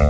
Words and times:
You're 0.00 0.08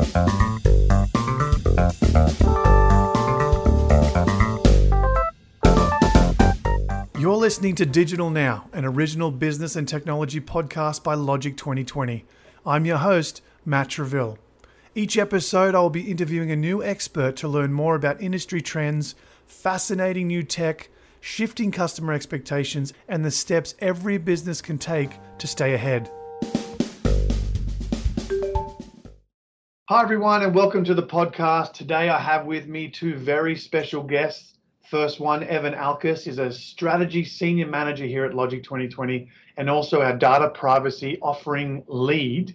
listening 7.34 7.75
to 7.75 7.86
Digital 7.86 8.30
Now, 8.30 8.68
an 8.73 8.84
original 8.84 9.32
business 9.32 9.75
and 9.75 9.89
technology 9.89 10.41
podcast 10.41 11.03
by 11.03 11.14
Logic 11.14 11.57
2020. 11.57 12.25
I'm 12.64 12.87
your 12.87 12.98
host, 12.98 13.43
Matt 13.64 13.89
Treville. 13.89 14.39
Each 14.95 15.18
episode, 15.18 15.75
I 15.75 15.80
will 15.80 15.91
be 15.91 16.09
interviewing 16.09 16.52
a 16.52 16.57
new 16.57 16.84
expert 16.84 17.34
to 17.38 17.48
learn 17.48 17.72
more 17.72 17.96
about 17.96 18.22
industry 18.22 18.61
trends, 18.61 19.16
fascinating 19.48 20.29
new 20.29 20.45
tech, 20.45 20.88
shifting 21.20 21.72
customer 21.72 22.12
expectations, 22.12 22.93
and 23.09 23.25
the 23.25 23.32
steps 23.32 23.75
every 23.80 24.18
business 24.18 24.62
can 24.62 24.79
take 24.79 25.11
to 25.38 25.48
stay 25.48 25.75
ahead. 25.75 26.09
Hi, 29.91 30.04
everyone, 30.04 30.45
and 30.45 30.54
welcome 30.54 30.85
to 30.85 30.94
the 30.94 31.03
podcast. 31.03 31.72
Today, 31.72 32.08
I 32.10 32.20
have 32.20 32.46
with 32.46 32.68
me 32.68 32.88
two 32.88 33.16
very 33.16 33.56
special 33.56 34.04
guests. 34.04 34.54
First 34.88 35.18
one, 35.18 35.42
Evan 35.42 35.74
Alkis, 35.74 36.28
is 36.28 36.38
a 36.38 36.52
strategy 36.52 37.24
senior 37.24 37.66
manager 37.66 38.04
here 38.04 38.24
at 38.24 38.32
Logic 38.32 38.62
2020 38.62 39.28
and 39.56 39.68
also 39.68 40.00
our 40.00 40.16
data 40.16 40.48
privacy 40.50 41.18
offering 41.22 41.82
lead. 41.88 42.54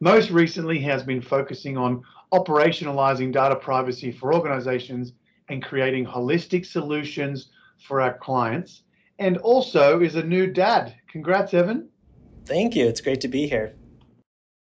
Most 0.00 0.30
recently, 0.30 0.78
he 0.78 0.84
has 0.84 1.02
been 1.02 1.20
focusing 1.20 1.76
on 1.76 2.02
operationalizing 2.32 3.30
data 3.30 3.56
privacy 3.56 4.10
for 4.10 4.32
organizations 4.32 5.12
and 5.50 5.62
creating 5.62 6.06
holistic 6.06 6.64
solutions 6.64 7.50
for 7.86 8.00
our 8.00 8.16
clients. 8.16 8.84
And 9.18 9.36
also 9.36 10.00
is 10.00 10.14
a 10.14 10.22
new 10.22 10.46
dad. 10.46 10.94
Congrats, 11.12 11.52
Evan. 11.52 11.90
Thank 12.46 12.74
you. 12.74 12.86
It's 12.86 13.02
great 13.02 13.20
to 13.20 13.28
be 13.28 13.46
here. 13.46 13.74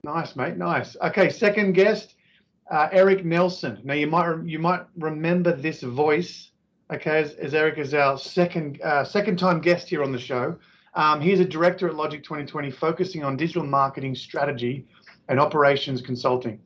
Nice, 0.05 0.37
mate. 0.37 0.59
Nice. 0.59 0.97
Okay, 1.03 1.31
second 1.31 1.73
guest, 1.73 2.15
uh, 2.71 2.89
Eric 2.93 3.25
Nelson. 3.25 3.81
Now 3.85 3.95
you 3.95 4.07
might 4.07 4.45
you 4.45 4.59
might 4.59 4.83
remember 4.99 5.57
this 5.57 5.81
voice 5.83 6.51
okay, 6.93 7.23
as, 7.23 7.33
as 7.37 7.55
Eric 7.55 7.79
is 7.79 7.95
our 7.95 8.19
second 8.19 8.83
uh, 8.83 9.03
second 9.03 9.39
time 9.39 9.63
guest 9.63 9.89
here 9.89 10.03
on 10.03 10.13
the 10.13 10.19
show. 10.19 10.57
Um, 10.93 11.23
he's 11.23 11.41
a 11.41 11.45
director 11.45 11.89
at 11.89 11.95
Logic 11.95 12.23
2020, 12.23 12.71
focusing 12.71 13.25
on 13.25 13.39
digital 13.39 13.65
marketing 13.65 14.15
strategy 14.15 14.87
and 15.29 15.41
operations 15.41 16.03
consulting. 16.03 16.61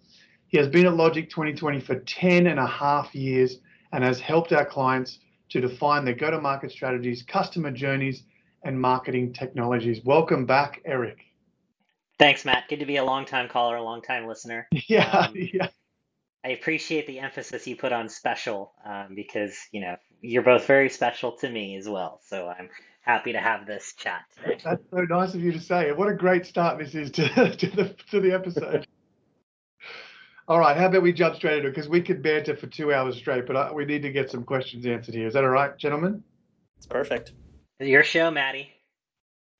He 0.49 0.59
has 0.59 0.67
been 0.67 0.87
at 0.87 0.95
Logic 0.95 1.31
2020 1.31 1.81
for 1.81 2.01
10 2.01 2.49
and 2.49 2.59
a 2.59 2.67
half 2.67 3.15
years 3.15 3.61
and 3.93 4.03
has 4.03 4.19
helped 4.19 4.53
our 4.53 4.65
clients 4.65 5.21
to 5.51 5.61
define 5.61 6.05
their 6.05 6.15
go 6.15 6.33
to 6.33 6.41
market 6.41 6.73
strategies, 6.73 7.23
customer 7.23 7.71
journeys, 7.71 8.25
and 8.65 8.79
marketing 8.79 9.33
technologies. 9.33 10.05
Welcome 10.05 10.45
back, 10.45 10.81
Eric. 10.85 11.28
Thanks, 12.19 12.45
Matt. 12.45 12.69
Good 12.69 12.81
to 12.81 12.87
be 12.87 12.97
a 12.97 13.05
long 13.05 13.25
time 13.25 13.49
caller, 13.49 13.77
a 13.77 13.83
long 13.83 14.03
time 14.03 14.27
listener. 14.27 14.69
Yeah, 14.89 15.09
um, 15.11 15.35
yeah. 15.37 15.69
I 16.45 16.51
appreciate 16.51 17.07
the 17.07 17.19
emphasis 17.19 17.67
you 17.67 17.77
put 17.77 17.93
on 17.93 18.09
special 18.09 18.73
um, 18.85 19.15
because, 19.15 19.59
you 19.73 19.81
know, 19.81 19.97
you're 20.21 20.43
both 20.43 20.67
very 20.67 20.89
special 20.89 21.33
to 21.39 21.51
me 21.51 21.77
as 21.77 21.89
well. 21.89 22.21
So 22.27 22.49
I'm 22.49 22.71
happy 23.03 23.33
to 23.33 23.41
have 23.41 23.67
this 23.67 23.95
chat 23.95 24.23
today. 24.37 24.59
That's 24.65 24.83
so 24.91 25.01
nice 25.03 25.35
of 25.35 25.43
you 25.43 25.53
to 25.53 25.61
say. 25.61 25.93
What 25.93 26.09
a 26.09 26.15
great 26.15 26.47
start 26.47 26.79
this 26.79 26.95
is 26.95 27.11
to, 27.13 27.29
to 27.57 27.67
the 27.71 27.95
to 28.11 28.21
the 28.21 28.33
episode. 28.33 28.87
all 30.49 30.59
right, 30.59 30.77
how 30.77 30.87
about 30.87 31.03
we 31.03 31.13
jump 31.13 31.37
straight 31.37 31.59
into 31.59 31.69
it 31.69 31.75
because 31.75 31.89
we 31.89 32.01
could 32.01 32.23
banter 32.23 32.57
for 32.57 32.67
two 32.67 32.93
hours 32.93 33.17
straight, 33.17 33.47
but 33.47 33.57
I, 33.57 33.73
we 33.73 33.85
need 33.85 34.03
to 34.03 34.13
get 34.13 34.31
some 34.31 34.45
questions 34.45 34.87
answered 34.87 35.15
here. 35.15 35.27
Is 35.27 35.35
that 35.35 35.45
all 35.45 35.51
right, 35.51 35.77
gentlemen? 35.77 36.23
It's 36.79 36.87
perfect. 36.87 37.33
Your 37.81 38.03
show, 38.03 38.31
Maddie. 38.31 38.73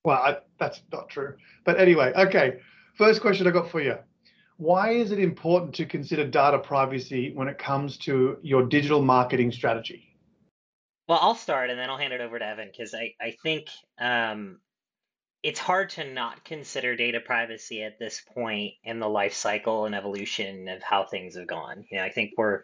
Well, 0.09 0.17
I, 0.17 0.37
that's 0.57 0.81
not 0.91 1.07
true. 1.07 1.35
But 1.65 1.79
anyway, 1.79 2.11
okay. 2.15 2.61
First 2.95 3.21
question 3.21 3.45
I 3.45 3.51
got 3.51 3.69
for 3.69 3.79
you. 3.79 3.95
Why 4.57 4.89
is 4.89 5.11
it 5.11 5.19
important 5.19 5.75
to 5.75 5.85
consider 5.85 6.25
data 6.25 6.57
privacy 6.57 7.31
when 7.31 7.47
it 7.47 7.59
comes 7.59 7.95
to 7.99 8.39
your 8.41 8.65
digital 8.65 9.03
marketing 9.03 9.51
strategy? 9.51 10.17
Well, 11.07 11.19
I'll 11.21 11.35
start 11.35 11.69
and 11.69 11.77
then 11.77 11.91
I'll 11.91 11.99
hand 11.99 12.11
it 12.11 12.21
over 12.21 12.39
to 12.39 12.45
Evan 12.45 12.69
because 12.71 12.95
I, 12.95 13.13
I 13.21 13.35
think 13.43 13.67
um, 13.99 14.57
it's 15.43 15.59
hard 15.59 15.91
to 15.91 16.11
not 16.11 16.43
consider 16.43 16.95
data 16.95 17.19
privacy 17.19 17.83
at 17.83 17.99
this 17.99 18.23
point 18.33 18.73
in 18.83 18.99
the 18.99 19.07
life 19.07 19.35
cycle 19.35 19.85
and 19.85 19.93
evolution 19.93 20.67
of 20.69 20.81
how 20.81 21.05
things 21.05 21.35
have 21.35 21.45
gone. 21.45 21.85
You 21.91 21.99
know, 21.99 22.03
I 22.03 22.09
think 22.09 22.31
we're 22.35 22.63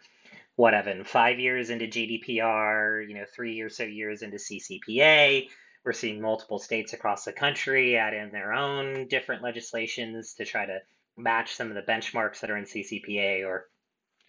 what 0.56 0.74
Evan, 0.74 1.04
five 1.04 1.40
years 1.40 1.70
into 1.70 1.86
GDPR, 1.86 3.08
you 3.08 3.14
know, 3.14 3.26
three 3.36 3.62
or 3.62 3.70
so 3.70 3.84
years 3.84 4.24
into 4.24 4.38
CCPA. 4.38 5.48
We're 5.86 5.94
seeing 5.94 6.20
multiple 6.20 6.58
states 6.58 6.94
across 6.94 7.26
the 7.26 7.32
country 7.32 7.96
add 7.96 8.16
in 8.16 8.32
their 8.32 8.54
own 8.54 9.08
different 9.08 9.44
legislations 9.44 10.34
to 10.36 10.46
try 10.46 10.66
to 10.66 10.80
match 11.16 11.56
some 11.56 11.70
of 11.70 11.76
the 11.76 11.82
benchmarks 11.82 12.40
that 12.40 12.50
are 12.50 12.58
in 12.58 12.66
CCPA 12.66 13.46
or 13.46 13.68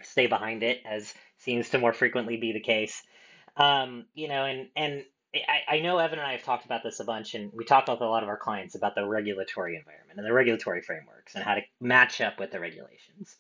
stay 0.03 0.27
behind 0.27 0.63
it, 0.63 0.83
as 0.85 1.15
seems 1.39 1.71
to 1.71 1.79
more 1.79 1.95
frequently 1.95 2.37
be 2.37 2.53
the 2.53 2.61
case. 2.61 3.03
Um, 3.57 4.05
you 4.15 4.29
know, 4.29 4.45
and 4.45 4.69
and 4.77 5.05
I, 5.35 5.77
I 5.77 5.81
know 5.81 5.99
Evan 5.99 6.19
and 6.19 6.29
I 6.29 6.33
have 6.33 6.45
talked 6.45 6.67
about 6.67 6.83
this 6.83 7.01
a 7.01 7.05
bunch, 7.05 7.35
and 7.35 7.51
we 7.55 7.65
talked 7.65 7.89
with 7.89 8.01
a 8.01 8.07
lot 8.07 8.23
of 8.23 8.29
our 8.29 8.37
clients 8.37 8.75
about 8.75 8.95
the 8.95 9.07
regulatory 9.07 9.77
environment 9.77 10.19
and 10.19 10.27
the 10.27 10.33
regulatory 10.33 10.83
frameworks 10.83 11.35
and 11.35 11.43
how 11.43 11.55
to 11.55 11.63
match 11.81 12.21
up 12.21 12.39
with 12.39 12.51
the 12.51 12.61
regulations. 12.61 13.37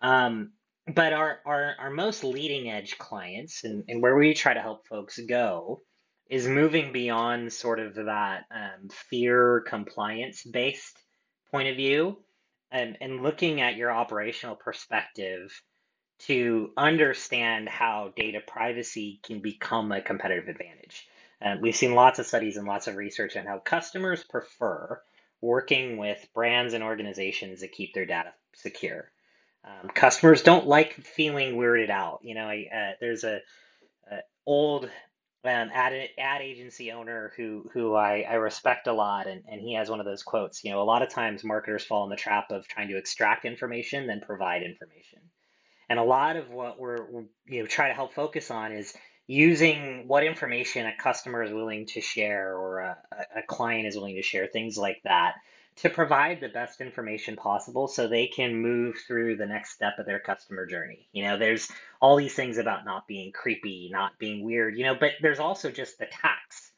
Um, 0.00 0.52
but 0.92 1.12
our, 1.12 1.38
our, 1.46 1.76
our 1.78 1.90
most 1.90 2.24
leading 2.24 2.68
edge 2.68 2.98
clients 2.98 3.62
and, 3.62 3.84
and 3.88 4.02
where 4.02 4.16
we 4.16 4.34
try 4.34 4.52
to 4.52 4.60
help 4.60 4.86
folks 4.88 5.18
go 5.20 5.80
is 6.32 6.48
moving 6.48 6.94
beyond 6.94 7.52
sort 7.52 7.78
of 7.78 7.94
that 7.94 8.46
um, 8.50 8.88
fear 8.88 9.62
compliance 9.68 10.42
based 10.42 10.96
point 11.50 11.68
of 11.68 11.76
view 11.76 12.16
and, 12.70 12.96
and 13.02 13.22
looking 13.22 13.60
at 13.60 13.76
your 13.76 13.92
operational 13.92 14.56
perspective 14.56 15.52
to 16.20 16.70
understand 16.74 17.68
how 17.68 18.14
data 18.16 18.40
privacy 18.46 19.20
can 19.22 19.40
become 19.40 19.92
a 19.92 20.00
competitive 20.00 20.48
advantage. 20.48 21.06
Uh, 21.44 21.56
we've 21.60 21.76
seen 21.76 21.94
lots 21.94 22.18
of 22.18 22.24
studies 22.24 22.56
and 22.56 22.66
lots 22.66 22.86
of 22.86 22.96
research 22.96 23.36
on 23.36 23.44
how 23.44 23.58
customers 23.58 24.24
prefer 24.24 24.98
working 25.42 25.98
with 25.98 26.26
brands 26.32 26.72
and 26.72 26.82
organizations 26.82 27.60
that 27.60 27.72
keep 27.72 27.92
their 27.92 28.06
data 28.06 28.32
secure. 28.54 29.10
Um, 29.64 29.90
customers 29.90 30.42
don't 30.42 30.66
like 30.66 30.94
feeling 30.94 31.56
weirded 31.56 31.90
out. 31.90 32.20
You 32.22 32.36
know, 32.36 32.46
I, 32.46 32.68
uh, 32.74 32.92
there's 33.00 33.24
a, 33.24 33.40
a 34.10 34.20
old 34.46 34.88
um, 35.44 35.70
ad, 35.72 35.92
ad 36.18 36.40
agency 36.40 36.92
owner 36.92 37.32
who 37.36 37.68
who 37.72 37.94
I, 37.94 38.24
I 38.28 38.34
respect 38.34 38.86
a 38.86 38.92
lot, 38.92 39.26
and, 39.26 39.42
and 39.48 39.60
he 39.60 39.74
has 39.74 39.90
one 39.90 39.98
of 39.98 40.06
those 40.06 40.22
quotes. 40.22 40.62
You 40.62 40.70
know, 40.70 40.82
a 40.82 40.84
lot 40.84 41.02
of 41.02 41.08
times 41.08 41.42
marketers 41.42 41.84
fall 41.84 42.04
in 42.04 42.10
the 42.10 42.16
trap 42.16 42.50
of 42.50 42.68
trying 42.68 42.88
to 42.88 42.96
extract 42.96 43.44
information, 43.44 44.06
then 44.06 44.20
provide 44.20 44.62
information. 44.62 45.18
And 45.88 45.98
a 45.98 46.04
lot 46.04 46.36
of 46.36 46.48
what 46.48 46.78
we're, 46.78 47.06
you 47.46 47.60
know, 47.60 47.66
try 47.66 47.88
to 47.88 47.94
help 47.94 48.14
focus 48.14 48.50
on 48.50 48.72
is 48.72 48.94
using 49.26 50.04
what 50.06 50.24
information 50.24 50.86
a 50.86 50.96
customer 50.96 51.42
is 51.42 51.52
willing 51.52 51.86
to 51.86 52.00
share 52.00 52.56
or 52.56 52.78
a, 52.80 52.96
a 53.36 53.42
client 53.46 53.86
is 53.86 53.96
willing 53.96 54.16
to 54.16 54.22
share, 54.22 54.46
things 54.46 54.78
like 54.78 55.00
that, 55.04 55.34
to 55.76 55.88
provide 55.88 56.40
the 56.40 56.48
best 56.48 56.80
information 56.80 57.36
possible 57.36 57.88
so 57.88 58.06
they 58.06 58.26
can 58.26 58.54
move 58.54 58.96
through 59.06 59.36
the 59.36 59.46
next 59.46 59.72
step 59.72 59.94
of 59.98 60.06
their 60.06 60.20
customer 60.20 60.66
journey. 60.66 61.08
You 61.12 61.24
know, 61.24 61.38
there's 61.38 61.70
all 62.00 62.16
these 62.16 62.34
things 62.34 62.58
about 62.58 62.84
not 62.84 63.06
being 63.06 63.32
creepy, 63.32 63.88
not 63.90 64.18
being 64.18 64.44
weird, 64.44 64.76
you 64.76 64.84
know, 64.84 64.94
but 64.94 65.12
there's 65.22 65.38
also 65.38 65.70
just 65.70 65.98
the 65.98 66.06
tax 66.06 66.72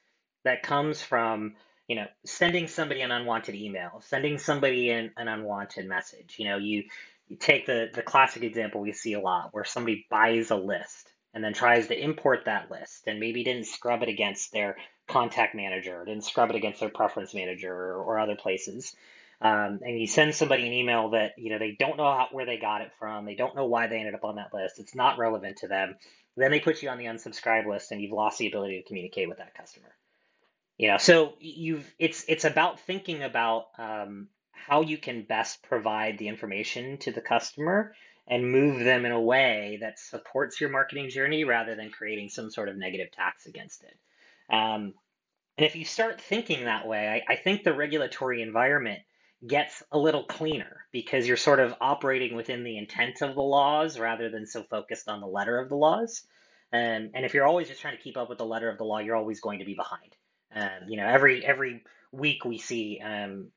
that 0.44 0.62
comes 0.62 1.02
from, 1.02 1.54
you 1.88 1.96
know, 1.96 2.06
sending 2.24 2.68
somebody 2.68 3.00
an 3.00 3.10
unwanted 3.10 3.56
email, 3.56 4.00
sending 4.00 4.38
somebody 4.38 4.90
an, 4.90 5.10
an 5.16 5.28
unwanted 5.28 5.88
message. 5.88 6.36
You 6.38 6.46
know, 6.46 6.58
you 6.58 6.84
you 7.28 7.36
take 7.36 7.66
the, 7.66 7.90
the 7.92 8.02
classic 8.02 8.42
example 8.42 8.80
we 8.82 8.92
see 8.92 9.14
a 9.14 9.20
lot 9.20 9.48
where 9.52 9.64
somebody 9.64 10.06
buys 10.10 10.50
a 10.50 10.56
list 10.56 11.10
and 11.34 11.42
then 11.42 11.52
tries 11.52 11.88
to 11.88 12.00
import 12.00 12.44
that 12.46 12.70
list 12.70 13.06
and 13.06 13.20
maybe 13.20 13.44
didn't 13.44 13.66
scrub 13.66 14.02
it 14.02 14.08
against 14.08 14.52
their 14.52 14.76
contact 15.06 15.54
manager 15.54 16.02
didn't 16.04 16.24
scrub 16.24 16.50
it 16.50 16.56
against 16.56 16.80
their 16.80 16.88
preference 16.88 17.34
manager 17.34 17.72
or, 17.72 18.02
or 18.02 18.18
other 18.18 18.36
places. 18.36 18.94
Um, 19.40 19.80
and 19.82 20.00
you 20.00 20.06
send 20.06 20.34
somebody 20.34 20.66
an 20.66 20.72
email 20.72 21.10
that 21.10 21.32
you 21.36 21.50
know 21.50 21.58
they 21.58 21.76
don't 21.78 21.96
know 21.96 22.04
how, 22.04 22.28
where 22.30 22.46
they 22.46 22.56
got 22.56 22.80
it 22.80 22.92
from, 22.98 23.26
they 23.26 23.34
don't 23.34 23.56
know 23.56 23.66
why 23.66 23.88
they 23.88 23.98
ended 23.98 24.14
up 24.14 24.24
on 24.24 24.36
that 24.36 24.54
list. 24.54 24.78
It's 24.78 24.94
not 24.94 25.18
relevant 25.18 25.58
to 25.58 25.68
them. 25.68 25.96
Then 26.36 26.50
they 26.50 26.60
put 26.60 26.82
you 26.82 26.88
on 26.88 26.98
the 26.98 27.04
unsubscribe 27.04 27.66
list, 27.66 27.92
and 27.92 28.00
you've 28.00 28.12
lost 28.12 28.38
the 28.38 28.48
ability 28.48 28.80
to 28.80 28.86
communicate 28.86 29.28
with 29.28 29.38
that 29.38 29.54
customer. 29.54 29.94
You 30.78 30.92
know, 30.92 30.98
so 30.98 31.34
you've 31.40 31.92
it's 31.98 32.24
it's 32.28 32.44
about 32.44 32.80
thinking 32.80 33.22
about 33.22 33.66
um, 33.76 34.28
how 34.52 34.80
you 34.80 34.96
can 34.96 35.22
best 35.22 35.62
provide 35.64 36.16
the 36.16 36.28
information 36.28 36.96
to 36.98 37.12
the 37.12 37.20
customer 37.20 37.94
and 38.26 38.50
move 38.50 38.82
them 38.82 39.04
in 39.04 39.12
a 39.12 39.20
way 39.20 39.78
that 39.80 39.98
supports 39.98 40.60
your 40.60 40.70
marketing 40.70 41.10
journey 41.10 41.44
rather 41.44 41.74
than 41.74 41.90
creating 41.90 42.28
some 42.28 42.50
sort 42.50 42.68
of 42.68 42.76
negative 42.76 43.10
tax 43.12 43.46
against 43.46 43.82
it. 43.82 43.96
Um, 44.54 44.94
and 45.56 45.66
if 45.66 45.76
you 45.76 45.84
start 45.84 46.20
thinking 46.20 46.64
that 46.64 46.86
way, 46.86 47.22
I, 47.28 47.32
I, 47.32 47.36
think 47.36 47.62
the 47.62 47.72
regulatory 47.72 48.42
environment 48.42 49.00
gets 49.46 49.82
a 49.92 49.98
little 49.98 50.24
cleaner 50.24 50.86
because 50.90 51.28
you're 51.28 51.36
sort 51.36 51.60
of 51.60 51.74
operating 51.80 52.34
within 52.34 52.64
the 52.64 52.76
intent 52.76 53.22
of 53.22 53.34
the 53.34 53.42
laws 53.42 53.98
rather 53.98 54.30
than 54.30 54.46
so 54.46 54.62
focused 54.64 55.08
on 55.08 55.20
the 55.20 55.26
letter 55.26 55.58
of 55.58 55.68
the 55.68 55.76
laws. 55.76 56.22
Um, 56.72 57.10
and 57.14 57.24
if 57.24 57.34
you're 57.34 57.46
always 57.46 57.68
just 57.68 57.80
trying 57.80 57.96
to 57.96 58.02
keep 58.02 58.16
up 58.16 58.28
with 58.28 58.38
the 58.38 58.44
letter 58.44 58.68
of 58.68 58.78
the 58.78 58.84
law, 58.84 58.98
you're 58.98 59.16
always 59.16 59.40
going 59.40 59.60
to 59.60 59.64
be 59.64 59.74
behind. 59.74 60.16
Um, 60.54 60.88
you 60.88 60.96
know, 60.96 61.06
every 61.06 61.44
every 61.44 61.84
week 62.10 62.44
we 62.44 62.58
see 62.58 63.00
um, 63.04 63.48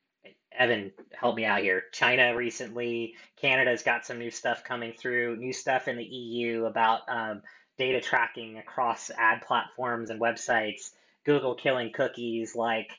Evan, 0.52 0.92
help 1.12 1.36
me 1.36 1.44
out 1.44 1.60
here. 1.60 1.84
China 1.92 2.34
recently, 2.36 3.14
Canada's 3.40 3.82
got 3.82 4.06
some 4.06 4.18
new 4.18 4.30
stuff 4.30 4.64
coming 4.64 4.92
through, 4.92 5.36
new 5.36 5.52
stuff 5.52 5.88
in 5.88 5.96
the 5.96 6.04
EU 6.04 6.64
about 6.64 7.00
um, 7.08 7.42
data 7.76 8.00
tracking 8.00 8.58
across 8.58 9.10
ad 9.16 9.42
platforms 9.42 10.10
and 10.10 10.20
websites, 10.20 10.90
Google 11.24 11.54
killing 11.54 11.92
cookies. 11.92 12.56
Like, 12.56 12.90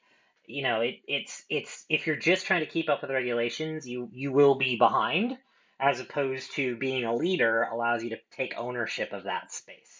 you 0.45 0.63
know, 0.63 0.81
it, 0.81 0.99
it's 1.07 1.43
it's 1.49 1.85
if 1.89 2.07
you're 2.07 2.15
just 2.15 2.45
trying 2.45 2.61
to 2.61 2.65
keep 2.65 2.89
up 2.89 3.01
with 3.01 3.11
regulations, 3.11 3.87
you 3.87 4.09
you 4.13 4.31
will 4.31 4.55
be 4.55 4.77
behind, 4.77 5.37
as 5.79 5.99
opposed 5.99 6.53
to 6.55 6.77
being 6.77 7.03
a 7.05 7.15
leader 7.15 7.63
allows 7.71 8.03
you 8.03 8.11
to 8.11 8.19
take 8.31 8.53
ownership 8.57 9.11
of 9.13 9.23
that 9.23 9.51
space 9.51 9.98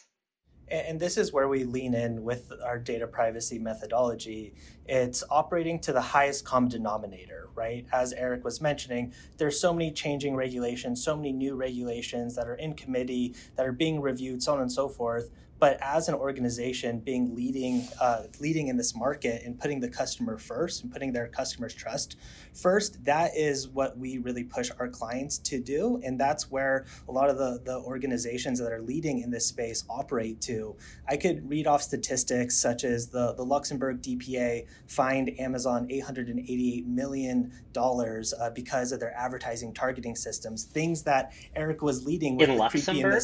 and 0.72 1.00
this 1.00 1.18
is 1.18 1.34
where 1.34 1.48
we 1.48 1.64
lean 1.64 1.94
in 1.94 2.24
with 2.24 2.52
our 2.64 2.78
data 2.78 3.08
privacy 3.08 3.60
methodology. 3.60 4.54
It's 4.86 5.24
operating 5.30 5.80
to 5.82 5.94
the 5.94 6.02
highest 6.02 6.46
common 6.46 6.70
denominator 6.70 7.40
right? 7.60 7.86
As 7.92 8.14
eric 8.14 8.46
was 8.46 8.62
mentioning 8.62 9.14
there's 9.38 9.60
so 9.60 9.74
many 9.74 9.92
changing 9.92 10.36
regulations 10.36 11.04
so 11.04 11.16
many 11.16 11.34
new 11.34 11.56
regulations 11.56 12.36
that 12.36 12.48
are 12.48 12.56
in 12.56 12.74
committee 12.74 13.36
that 13.56 13.66
are 13.66 13.74
being 13.74 14.00
reviewed 14.00 14.42
so 14.42 14.54
on 14.54 14.62
and 14.62 14.72
so 14.72 14.88
forth 14.88 15.30
but 15.60 15.78
as 15.82 16.08
an 16.08 16.16
organization 16.16 17.00
being 17.00 17.36
leading 17.36 17.88
uh, 18.00 18.24
leading 18.40 18.68
in 18.68 18.78
this 18.78 18.96
market 18.96 19.44
and 19.46 19.60
putting 19.60 19.80
the 19.80 19.90
customer 19.90 20.38
first 20.38 20.84
and 20.84 20.92
putting 20.92 21.12
their 21.12 21.28
customers 21.28 21.74
trust 21.74 22.16
first 22.54 23.04
that 23.06 23.32
is 23.36 23.68
what 23.68 23.98
we 23.98 24.18
really 24.18 24.44
push 24.44 24.70
our 24.80 24.88
clients 24.88 25.38
to 25.38 25.60
do. 25.60 26.00
And 26.04 26.20
that's 26.20 26.50
where 26.52 26.86
a 27.08 27.12
lot 27.12 27.30
of 27.30 27.38
the, 27.38 27.62
the 27.64 27.78
organizations 27.80 28.60
that 28.60 28.72
are 28.72 28.82
leading 28.82 29.22
in 29.22 29.32
this 29.32 29.46
space 29.46 29.84
operate 29.90 30.42
to. 30.42 30.76
I 31.08 31.18
could 31.18 31.50
read 31.50 31.68
off 31.68 31.82
statistics 31.82 32.56
such 32.56 32.84
as 32.84 33.08
the, 33.08 33.34
the 33.34 33.44
luxembourg 33.44 34.02
dpa 34.02 34.66
fined 34.88 35.40
amazon 35.40 35.88
888 35.90 36.88
million 36.88 37.52
dollars 37.74 38.34
uh, 38.40 38.50
because 38.52 38.92
of 38.92 39.00
their 39.00 39.16
advertising 39.16 39.74
targeting 39.74 40.16
systems. 40.16 40.64
Things 40.64 41.04
that 41.04 41.34
eric 41.56 41.82
was 41.82 42.06
leading 42.06 42.38
with 42.38 42.50
in 42.50 42.58
luxembourg 42.58 43.24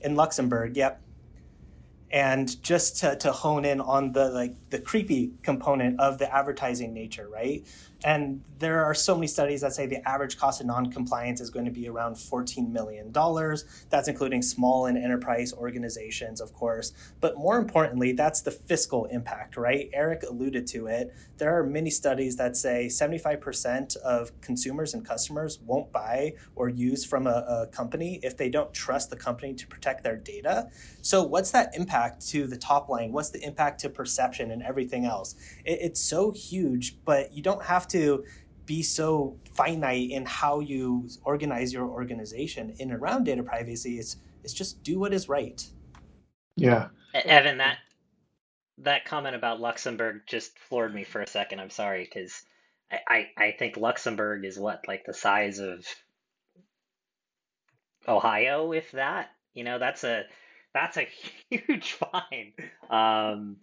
in, 0.00 0.10
in 0.10 0.16
luxembourg 0.16 0.76
yep 0.76 1.00
and 2.12 2.62
just 2.62 2.98
to, 2.98 3.16
to 3.16 3.32
hone 3.32 3.64
in 3.64 3.80
on 3.80 4.12
the 4.12 4.30
like 4.30 4.54
the 4.70 4.78
creepy 4.78 5.32
component 5.42 5.98
of 5.98 6.18
the 6.18 6.34
advertising 6.34 6.92
nature 6.92 7.28
right 7.28 7.64
and 8.04 8.42
there 8.58 8.84
are 8.84 8.94
so 8.94 9.14
many 9.14 9.26
studies 9.26 9.60
that 9.60 9.72
say 9.72 9.86
the 9.86 10.06
average 10.08 10.36
cost 10.38 10.60
of 10.60 10.66
non-compliance 10.66 11.40
is 11.40 11.50
going 11.50 11.64
to 11.64 11.70
be 11.70 11.88
around 11.88 12.14
$14 12.14 12.70
million. 12.70 13.12
That's 13.12 14.08
including 14.08 14.42
small 14.42 14.86
and 14.86 14.96
enterprise 14.96 15.52
organizations, 15.52 16.40
of 16.40 16.52
course. 16.52 16.92
But 17.20 17.36
more 17.36 17.58
importantly, 17.58 18.12
that's 18.12 18.40
the 18.40 18.50
fiscal 18.50 19.06
impact, 19.06 19.56
right? 19.56 19.88
Eric 19.92 20.22
alluded 20.28 20.66
to 20.68 20.86
it. 20.86 21.12
There 21.38 21.56
are 21.58 21.64
many 21.64 21.90
studies 21.90 22.36
that 22.36 22.56
say 22.56 22.86
75% 22.86 23.96
of 23.98 24.40
consumers 24.40 24.94
and 24.94 25.04
customers 25.04 25.58
won't 25.64 25.92
buy 25.92 26.34
or 26.54 26.68
use 26.68 27.04
from 27.04 27.26
a, 27.26 27.44
a 27.48 27.66
company 27.72 28.20
if 28.22 28.36
they 28.36 28.48
don't 28.48 28.72
trust 28.72 29.10
the 29.10 29.16
company 29.16 29.54
to 29.54 29.66
protect 29.66 30.04
their 30.04 30.16
data. 30.16 30.68
So, 31.02 31.24
what's 31.24 31.50
that 31.50 31.76
impact 31.76 32.26
to 32.28 32.46
the 32.46 32.56
top 32.56 32.88
line? 32.88 33.12
What's 33.12 33.30
the 33.30 33.44
impact 33.44 33.80
to 33.80 33.90
perception 33.90 34.52
and 34.52 34.62
everything 34.62 35.04
else? 35.04 35.34
It, 35.64 35.78
it's 35.82 36.00
so 36.00 36.30
huge, 36.30 37.04
but 37.04 37.32
you 37.32 37.42
don't 37.42 37.62
have 37.62 37.86
to 37.88 38.24
be 38.64 38.82
so 38.82 39.36
finite 39.54 40.10
in 40.10 40.24
how 40.24 40.60
you 40.60 41.08
organize 41.24 41.72
your 41.72 41.86
organization 41.86 42.74
in 42.78 42.92
around 42.92 43.24
data 43.24 43.42
privacy. 43.42 43.98
It's 43.98 44.16
it's 44.44 44.52
just 44.52 44.82
do 44.82 44.98
what 44.98 45.12
is 45.12 45.28
right. 45.28 45.64
Yeah. 46.56 46.88
Evan, 47.14 47.58
that 47.58 47.78
that 48.78 49.04
comment 49.04 49.36
about 49.36 49.60
Luxembourg 49.60 50.22
just 50.26 50.58
floored 50.58 50.94
me 50.94 51.04
for 51.04 51.20
a 51.20 51.26
second. 51.26 51.60
I'm 51.60 51.70
sorry 51.70 52.04
because 52.04 52.42
I, 52.90 52.98
I, 53.08 53.44
I 53.44 53.54
think 53.58 53.76
Luxembourg 53.76 54.44
is 54.44 54.58
what 54.58 54.86
like 54.88 55.04
the 55.04 55.14
size 55.14 55.58
of 55.58 55.86
Ohio, 58.06 58.72
if 58.72 58.92
that. 58.92 59.30
You 59.54 59.64
know, 59.64 59.78
that's 59.78 60.04
a 60.04 60.24
that's 60.74 60.96
a 60.96 61.08
huge 61.50 61.92
fine. 61.92 62.52
Um, 62.90 63.56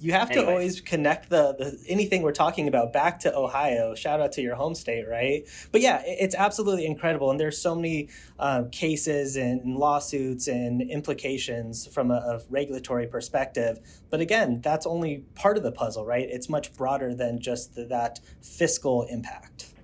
you 0.00 0.12
have 0.12 0.30
anyway. 0.30 0.44
to 0.44 0.50
always 0.50 0.80
connect 0.80 1.30
the, 1.30 1.54
the 1.54 1.82
anything 1.88 2.22
we're 2.22 2.32
talking 2.32 2.66
about 2.68 2.92
back 2.92 3.20
to 3.20 3.34
Ohio. 3.34 3.94
Shout 3.94 4.20
out 4.20 4.32
to 4.32 4.42
your 4.42 4.56
home 4.56 4.74
state, 4.74 5.08
right? 5.08 5.44
But 5.70 5.80
yeah, 5.80 6.02
it's 6.04 6.34
absolutely 6.34 6.84
incredible, 6.84 7.30
and 7.30 7.38
there's 7.38 7.58
so 7.58 7.74
many 7.74 8.08
um, 8.38 8.70
cases 8.70 9.36
and 9.36 9.76
lawsuits 9.76 10.48
and 10.48 10.82
implications 10.82 11.86
from 11.86 12.10
a, 12.10 12.14
a, 12.14 12.40
regulatory 12.50 13.06
perspective. 13.06 13.78
But 14.10 14.20
again, 14.20 14.60
that's 14.62 14.84
only 14.84 15.24
part 15.36 15.56
of 15.56 15.62
the 15.62 15.72
puzzle, 15.72 16.04
right? 16.04 16.28
It's 16.28 16.48
much 16.48 16.74
broader 16.74 17.14
than 17.14 17.40
just 17.40 17.74
the, 17.74 17.84
that 17.86 18.20
fiscal 18.42 19.04
impact. 19.04 19.74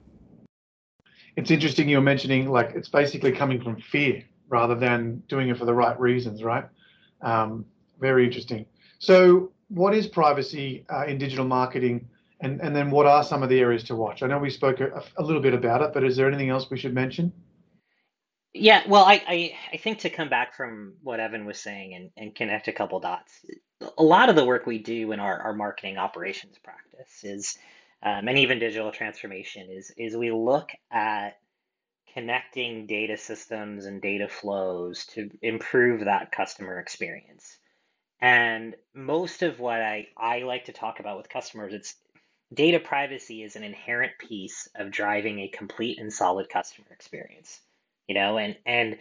It's 1.36 1.50
interesting 1.50 1.88
you're 1.88 2.00
mentioning 2.00 2.50
like 2.50 2.72
it's 2.74 2.88
basically 2.88 3.32
coming 3.32 3.62
from 3.62 3.80
fear 3.80 4.24
rather 4.50 4.74
than 4.74 5.22
doing 5.28 5.48
it 5.48 5.56
for 5.56 5.64
the 5.64 5.74
right 5.74 5.98
reasons, 5.98 6.42
right? 6.42 6.64
Um, 7.22 7.64
very 7.98 8.26
interesting. 8.26 8.66
So 8.98 9.52
what 9.68 9.94
is 9.94 10.06
privacy 10.06 10.84
uh, 10.92 11.06
in 11.06 11.16
digital 11.16 11.46
marketing 11.46 12.08
and, 12.40 12.60
and 12.60 12.74
then 12.74 12.90
what 12.90 13.06
are 13.06 13.22
some 13.22 13.42
of 13.42 13.48
the 13.48 13.60
areas 13.60 13.84
to 13.84 13.94
watch? 13.94 14.22
I 14.22 14.26
know 14.26 14.38
we 14.38 14.50
spoke 14.50 14.80
a, 14.80 15.02
a, 15.16 15.22
little 15.22 15.42
bit 15.42 15.52
about 15.52 15.82
it, 15.82 15.92
but 15.92 16.04
is 16.04 16.16
there 16.16 16.26
anything 16.26 16.48
else 16.48 16.70
we 16.70 16.78
should 16.78 16.94
mention? 16.94 17.32
Yeah, 18.54 18.82
well, 18.88 19.04
I, 19.04 19.22
I, 19.28 19.54
I 19.74 19.76
think 19.76 20.00
to 20.00 20.10
come 20.10 20.28
back 20.28 20.56
from 20.56 20.94
what 21.02 21.20
Evan 21.20 21.44
was 21.44 21.60
saying 21.60 21.94
and, 21.94 22.10
and 22.16 22.34
connect 22.34 22.66
a 22.66 22.72
couple 22.72 22.98
dots, 22.98 23.44
a 23.96 24.02
lot 24.02 24.28
of 24.28 24.36
the 24.36 24.44
work 24.44 24.66
we 24.66 24.78
do 24.78 25.12
in 25.12 25.20
our, 25.20 25.38
our 25.40 25.52
marketing 25.52 25.98
operations 25.98 26.56
practice 26.58 27.22
is, 27.22 27.58
um, 28.02 28.26
and 28.26 28.38
even 28.38 28.58
digital 28.58 28.90
transformation 28.90 29.68
is, 29.70 29.92
is 29.96 30.16
we 30.16 30.32
look 30.32 30.70
at 30.90 31.38
connecting 32.14 32.86
data 32.86 33.16
systems 33.16 33.86
and 33.86 34.02
data 34.02 34.28
flows 34.28 35.06
to 35.06 35.30
improve 35.42 36.04
that 36.04 36.32
customer 36.32 36.78
experience. 36.78 37.56
And 38.20 38.74
most 38.94 39.42
of 39.42 39.60
what 39.60 39.80
I, 39.80 40.08
I 40.16 40.40
like 40.40 40.66
to 40.66 40.72
talk 40.72 41.00
about 41.00 41.16
with 41.16 41.28
customers, 41.28 41.72
it's 41.72 41.94
data 42.52 42.80
privacy 42.80 43.42
is 43.42 43.56
an 43.56 43.62
inherent 43.62 44.12
piece 44.18 44.68
of 44.74 44.90
driving 44.90 45.38
a 45.40 45.48
complete 45.48 45.98
and 45.98 46.12
solid 46.12 46.48
customer 46.48 46.88
experience. 46.90 47.60
You 48.08 48.14
know, 48.14 48.38
and 48.38 48.56
and 48.66 48.98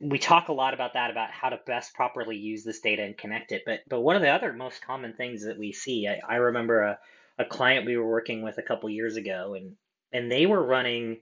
we 0.00 0.18
talk 0.18 0.48
a 0.48 0.52
lot 0.52 0.74
about 0.74 0.94
that, 0.94 1.10
about 1.10 1.30
how 1.30 1.48
to 1.48 1.60
best 1.66 1.94
properly 1.94 2.36
use 2.36 2.64
this 2.64 2.80
data 2.80 3.02
and 3.02 3.18
connect 3.18 3.52
it. 3.52 3.62
But 3.66 3.80
but 3.88 4.00
one 4.00 4.16
of 4.16 4.22
the 4.22 4.30
other 4.30 4.52
most 4.52 4.84
common 4.84 5.12
things 5.14 5.44
that 5.44 5.58
we 5.58 5.72
see, 5.72 6.08
I, 6.08 6.20
I 6.26 6.36
remember 6.36 6.82
a, 6.82 6.98
a 7.38 7.44
client 7.44 7.86
we 7.86 7.96
were 7.96 8.08
working 8.08 8.42
with 8.42 8.58
a 8.58 8.62
couple 8.62 8.88
years 8.90 9.16
ago, 9.16 9.54
and 9.54 9.76
and 10.12 10.30
they 10.30 10.46
were 10.46 10.64
running 10.64 11.18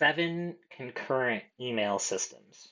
seven 0.00 0.56
concurrent 0.74 1.44
email 1.60 1.98
systems 1.98 2.68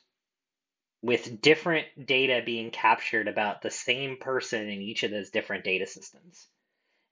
with 1.02 1.42
different 1.42 1.86
data 2.06 2.40
being 2.44 2.70
captured 2.70 3.28
about 3.28 3.60
the 3.60 3.70
same 3.70 4.16
person 4.16 4.62
in 4.62 4.80
each 4.80 5.02
of 5.02 5.10
those 5.10 5.28
different 5.28 5.62
data 5.62 5.86
systems. 5.86 6.46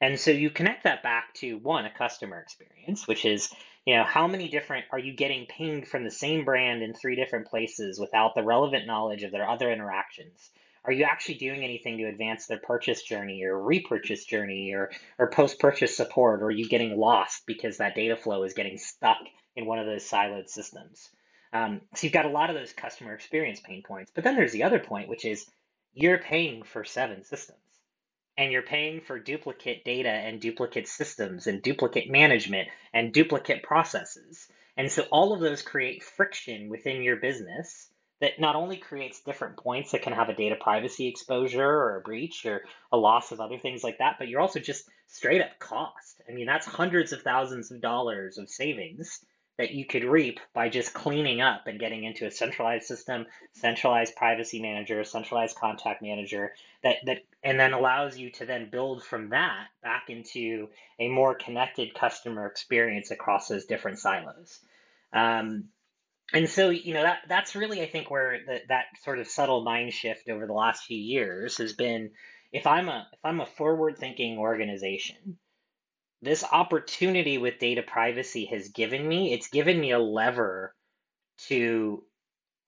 And 0.01 0.19
so 0.19 0.31
you 0.31 0.49
connect 0.49 0.85
that 0.85 1.03
back 1.03 1.35
to 1.35 1.59
one, 1.59 1.85
a 1.85 1.91
customer 1.91 2.41
experience, 2.41 3.07
which 3.07 3.27
is, 3.27 3.53
you 3.85 3.95
know, 3.95 4.05
how 4.05 4.27
many 4.27 4.49
different 4.49 4.87
are 4.91 4.99
you 4.99 5.15
getting 5.15 5.45
pinged 5.47 5.87
from 5.87 6.03
the 6.03 6.11
same 6.11 6.47
brand 6.47 6.83
in 6.83 6.95
three 6.95 7.15
different 7.15 7.49
places 7.49 8.01
without 8.01 8.35
the 8.35 8.43
relevant 8.43 8.87
knowledge 8.87 9.23
of 9.23 9.33
their 9.33 9.49
other 9.49 9.71
interactions? 9.71 10.51
Are 10.87 10.93
you 10.93 11.05
actually 11.05 11.37
doing 11.37 11.63
anything 11.63 11.99
to 11.99 12.09
advance 12.09 12.47
their 12.47 12.59
purchase 12.59 13.03
journey 13.03 13.45
or 13.45 13.61
repurchase 13.61 14.25
journey 14.25 14.73
or, 14.73 14.93
or 15.19 15.29
post 15.29 15.59
purchase 15.59 15.95
support? 15.95 16.43
Or 16.43 16.47
are 16.47 16.51
you 16.51 16.69
getting 16.69 16.97
lost 16.97 17.43
because 17.47 17.79
that 17.79 17.95
data 17.95 18.17
flow 18.17 18.45
is 18.45 18.55
getting 18.55 18.79
stuck 18.79 19.19
in 19.57 19.67
one 19.67 19.79
of 19.79 19.87
those 19.87 20.05
siloed 20.05 20.49
systems? 20.49 21.11
Um, 21.53 21.81
so 21.95 22.07
you've 22.07 22.13
got 22.13 22.27
a 22.27 22.31
lot 22.31 22.51
of 22.51 22.57
those 22.57 22.73
customer 22.73 23.15
experience 23.15 23.61
pain 23.61 23.83
points. 23.83 24.13
But 24.15 24.25
then 24.25 24.37
there's 24.37 24.53
the 24.53 24.65
other 24.65 24.79
point, 24.79 25.09
which 25.09 25.25
is 25.25 25.47
you're 25.95 26.19
paying 26.19 26.63
for 26.63 26.85
seven 26.85 27.25
systems 27.25 27.59
and 28.37 28.53
you're 28.53 28.63
paying 28.63 29.01
for 29.01 29.19
duplicate 29.19 29.85
data 29.85 30.11
and 30.11 30.41
duplicate 30.41 30.87
systems 30.87 31.47
and 31.47 31.63
duplicate 31.63 32.11
management 32.11 32.69
and 32.93 33.13
duplicate 33.13 33.63
processes. 33.63 34.49
And 34.77 34.93
so 34.93 35.03
all 35.11 35.33
of 35.33 35.41
those 35.41 35.63
create 35.63 36.03
friction 36.03 36.69
within 36.69 37.03
your 37.03 37.17
business 37.17 37.89
that 38.21 38.39
not 38.39 38.57
only 38.57 38.77
creates 38.77 39.23
different 39.23 39.57
points 39.57 39.93
that 39.93 40.03
can 40.03 40.13
have 40.13 40.29
a 40.29 40.35
data 40.35 40.57
privacy 40.61 41.09
exposure 41.09 41.67
or 41.67 41.97
a 41.97 42.03
breach 42.03 42.45
or 42.45 42.63
a 42.93 42.97
loss 42.97 43.33
of 43.33 43.41
other 43.41 43.59
things 43.59 43.83
like 43.85 43.99
that, 43.99 44.17
but 44.19 44.29
you're 44.29 44.41
also 44.41 44.61
just 44.61 44.89
straight 45.07 45.43
up 45.43 45.59
cost. 45.59 46.21
I 46.29 46.33
mean, 46.33 46.47
that's 46.47 46.67
hundreds 46.67 47.13
of 47.13 47.23
thousands 47.23 47.71
of 47.71 47.81
dollars 47.81 48.39
of 48.39 48.49
savings 48.49 49.25
that 49.59 49.73
you 49.73 49.87
could 49.87 50.05
reap 50.05 50.39
by 50.53 50.69
just 50.69 50.93
cleaning 50.93 51.41
up 51.41 51.67
and 51.67 51.81
getting 51.81 52.05
into 52.05 52.27
a 52.27 52.31
centralized 52.31 52.85
system, 52.87 53.27
centralized 53.55 54.15
privacy 54.15 54.61
manager, 54.61 55.03
centralized 55.05 55.57
contact 55.57 56.03
manager 56.03 56.53
that 56.83 56.97
that 57.07 57.19
and 57.43 57.59
then 57.59 57.73
allows 57.73 58.19
you 58.19 58.31
to 58.31 58.45
then 58.45 58.69
build 58.71 59.03
from 59.03 59.31
that 59.31 59.69
back 59.83 60.05
into 60.09 60.69
a 60.99 61.09
more 61.09 61.35
connected 61.35 61.95
customer 61.95 62.47
experience 62.47 63.11
across 63.11 63.49
those 63.49 63.65
different 63.65 63.99
silos. 63.99 64.61
Um, 65.13 65.69
and 66.33 66.49
so 66.49 66.71
you 66.71 66.93
know 66.93 67.03
that 67.03 67.21
that's 67.29 67.55
really 67.55 67.81
I 67.81 67.87
think 67.87 68.11
where 68.11 68.41
the, 68.47 68.61
that 68.69 68.87
sort 69.05 69.21
of 69.21 69.27
subtle 69.27 69.63
mind 69.63 69.93
shift 69.93 70.29
over 70.29 70.47
the 70.47 70.53
last 70.53 70.85
few 70.85 70.99
years 70.99 71.59
has 71.59 71.73
been 71.73 72.11
if 72.53 72.67
I'm 72.67 72.89
a 72.89 73.07
if 73.13 73.21
I'm 73.25 73.41
a 73.41 73.47
forward 73.47 73.97
thinking 73.97 74.39
organization 74.39 75.39
this 76.23 76.45
opportunity 76.45 77.39
with 77.39 77.59
data 77.59 77.83
privacy 77.83 78.47
has 78.47 78.69
given 78.71 79.07
me, 79.07 79.33
it's 79.33 79.49
given 79.49 79.79
me 79.81 79.93
a 79.93 79.99
lever 79.99 80.75
to 81.49 82.03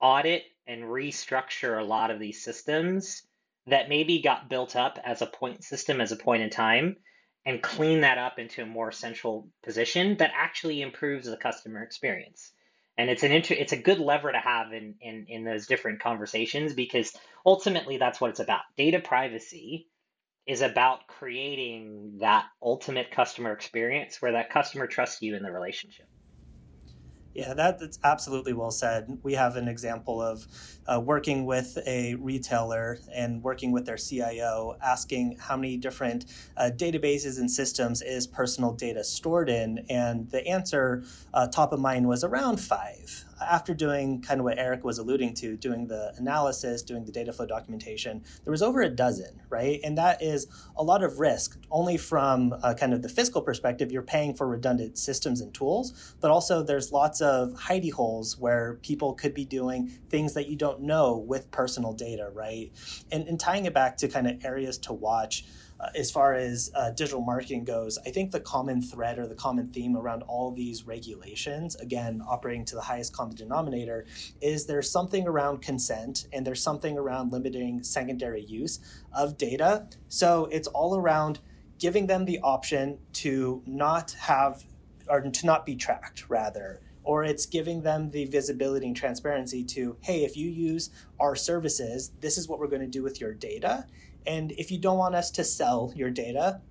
audit 0.01 0.43
and 0.67 0.83
restructure 0.83 1.79
a 1.79 1.85
lot 1.85 2.11
of 2.11 2.19
these 2.19 2.43
systems 2.43 3.23
that 3.67 3.89
maybe 3.89 4.21
got 4.21 4.49
built 4.49 4.75
up 4.75 4.99
as 5.03 5.21
a 5.21 5.27
point 5.27 5.63
system 5.63 6.01
as 6.01 6.11
a 6.11 6.17
point 6.17 6.43
in 6.43 6.49
time 6.49 6.95
and 7.45 7.63
clean 7.63 8.01
that 8.01 8.17
up 8.17 8.39
into 8.39 8.61
a 8.61 8.67
more 8.67 8.91
central 8.91 9.49
position 9.63 10.17
that 10.17 10.31
actually 10.35 10.81
improves 10.81 11.27
the 11.27 11.37
customer 11.37 11.83
experience. 11.83 12.51
And 12.97 13.09
it's 13.09 13.23
an 13.23 13.31
inter- 13.31 13.55
it's 13.57 13.71
a 13.71 13.81
good 13.81 13.99
lever 13.99 14.31
to 14.31 14.39
have 14.39 14.73
in, 14.73 14.95
in 15.01 15.25
in 15.29 15.43
those 15.45 15.67
different 15.67 16.01
conversations 16.01 16.73
because 16.73 17.15
ultimately 17.45 17.97
that's 17.97 18.21
what 18.21 18.31
it's 18.31 18.41
about. 18.41 18.61
Data 18.77 18.99
privacy 18.99 19.88
is 20.49 20.61
about 20.61 21.05
creating 21.05 22.17
that 22.21 22.47
ultimate 22.59 23.11
customer 23.11 23.53
experience 23.53 24.19
where 24.19 24.31
that 24.31 24.49
customer 24.49 24.87
trusts 24.87 25.21
you 25.21 25.35
in 25.35 25.43
the 25.43 25.51
relationship. 25.51 26.07
Yeah, 27.35 27.53
that, 27.53 27.79
that's 27.79 27.99
absolutely 28.03 28.53
well 28.53 28.71
said. 28.71 29.19
We 29.21 29.35
have 29.35 29.57
an 29.57 29.67
example 29.67 30.19
of 30.19 30.47
uh, 30.87 30.99
working 30.99 31.45
with 31.45 31.77
a 31.85 32.15
retailer 32.15 32.97
and 33.13 33.43
working 33.43 33.71
with 33.71 33.85
their 33.85 33.97
CIO, 33.97 34.75
asking 34.81 35.37
how 35.39 35.55
many 35.55 35.77
different 35.77 36.25
uh, 36.57 36.71
databases 36.75 37.37
and 37.37 37.49
systems 37.49 38.01
is 38.01 38.25
personal 38.25 38.73
data 38.73 39.03
stored 39.03 39.49
in, 39.49 39.85
and 39.87 40.31
the 40.31 40.45
answer 40.47 41.03
uh, 41.35 41.47
top 41.47 41.73
of 41.73 41.79
mind 41.79 42.07
was 42.07 42.23
around 42.23 42.59
five 42.59 43.23
after 43.41 43.73
doing 43.73 44.21
kind 44.21 44.39
of 44.39 44.43
what 44.43 44.57
Eric 44.57 44.83
was 44.83 44.97
alluding 44.97 45.33
to, 45.35 45.57
doing 45.57 45.87
the 45.87 46.13
analysis, 46.17 46.81
doing 46.81 47.05
the 47.05 47.11
data 47.11 47.33
flow 47.33 47.45
documentation, 47.45 48.23
there 48.43 48.51
was 48.51 48.61
over 48.61 48.81
a 48.81 48.89
dozen, 48.89 49.41
right? 49.49 49.79
And 49.83 49.97
that 49.97 50.21
is 50.21 50.47
a 50.75 50.83
lot 50.83 51.03
of 51.03 51.19
risk, 51.19 51.59
only 51.71 51.97
from 51.97 52.53
kind 52.77 52.93
of 52.93 53.01
the 53.01 53.09
fiscal 53.09 53.41
perspective, 53.41 53.91
you're 53.91 54.01
paying 54.01 54.33
for 54.33 54.47
redundant 54.47 54.97
systems 54.97 55.41
and 55.41 55.53
tools, 55.53 56.15
but 56.21 56.31
also 56.31 56.63
there's 56.63 56.91
lots 56.91 57.21
of 57.21 57.51
hidey 57.53 57.91
holes 57.91 58.37
where 58.37 58.79
people 58.81 59.13
could 59.13 59.33
be 59.33 59.45
doing 59.45 59.87
things 60.09 60.33
that 60.33 60.47
you 60.47 60.55
don't 60.55 60.81
know 60.81 61.17
with 61.17 61.49
personal 61.51 61.93
data, 61.93 62.29
right? 62.33 62.71
And, 63.11 63.27
and 63.27 63.39
tying 63.39 63.65
it 63.65 63.73
back 63.73 63.97
to 63.97 64.07
kind 64.07 64.27
of 64.27 64.43
areas 64.45 64.77
to 64.79 64.93
watch, 64.93 65.45
uh, 65.79 65.89
as 65.95 66.11
far 66.11 66.33
as 66.33 66.71
uh, 66.75 66.91
digital 66.91 67.21
marketing 67.21 67.63
goes, 67.63 67.97
I 68.05 68.09
think 68.09 68.31
the 68.31 68.39
common 68.39 68.81
thread 68.81 69.17
or 69.17 69.27
the 69.27 69.35
common 69.35 69.69
theme 69.69 69.95
around 69.95 70.23
all 70.23 70.51
these 70.51 70.85
regulations, 70.85 71.75
again, 71.75 72.21
operating 72.27 72.65
to 72.65 72.75
the 72.75 72.81
highest 72.81 73.13
common 73.13 73.35
denominator, 73.35 74.05
is 74.41 74.65
there's 74.65 74.91
something 74.91 75.27
around 75.27 75.61
consent 75.61 76.27
and 76.33 76.45
there's 76.45 76.61
something 76.61 76.97
around 76.97 77.31
limiting 77.31 77.81
secondary 77.81 78.43
use 78.43 78.79
of 79.13 79.37
data. 79.37 79.87
So 80.09 80.49
it's 80.51 80.67
all 80.67 80.97
around 80.97 81.39
giving 81.77 82.07
them 82.07 82.25
the 82.25 82.39
option 82.39 82.97
to 83.13 83.63
not 83.65 84.11
have 84.19 84.63
or 85.07 85.21
to 85.21 85.45
not 85.45 85.65
be 85.65 85.75
tracked, 85.75 86.29
rather 86.29 86.81
or 87.03 87.23
it's 87.23 87.45
giving 87.45 87.81
them 87.81 88.11
the 88.11 88.25
visibility 88.25 88.85
and 88.85 88.95
transparency 88.95 89.63
to 89.63 89.97
hey 90.01 90.23
if 90.23 90.35
you 90.35 90.49
use 90.49 90.89
our 91.19 91.35
services 91.35 92.11
this 92.19 92.37
is 92.37 92.47
what 92.47 92.59
we're 92.59 92.67
going 92.67 92.81
to 92.81 92.87
do 92.87 93.01
with 93.01 93.21
your 93.21 93.33
data 93.33 93.85
and 94.29 94.51
if 94.51 94.69
you 94.69 94.77
don't 94.77 94.99
want 94.99 95.15
us 95.15 95.31
to 95.31 95.43
sell 95.43 95.91
your 95.95 96.11
data, 96.11 96.61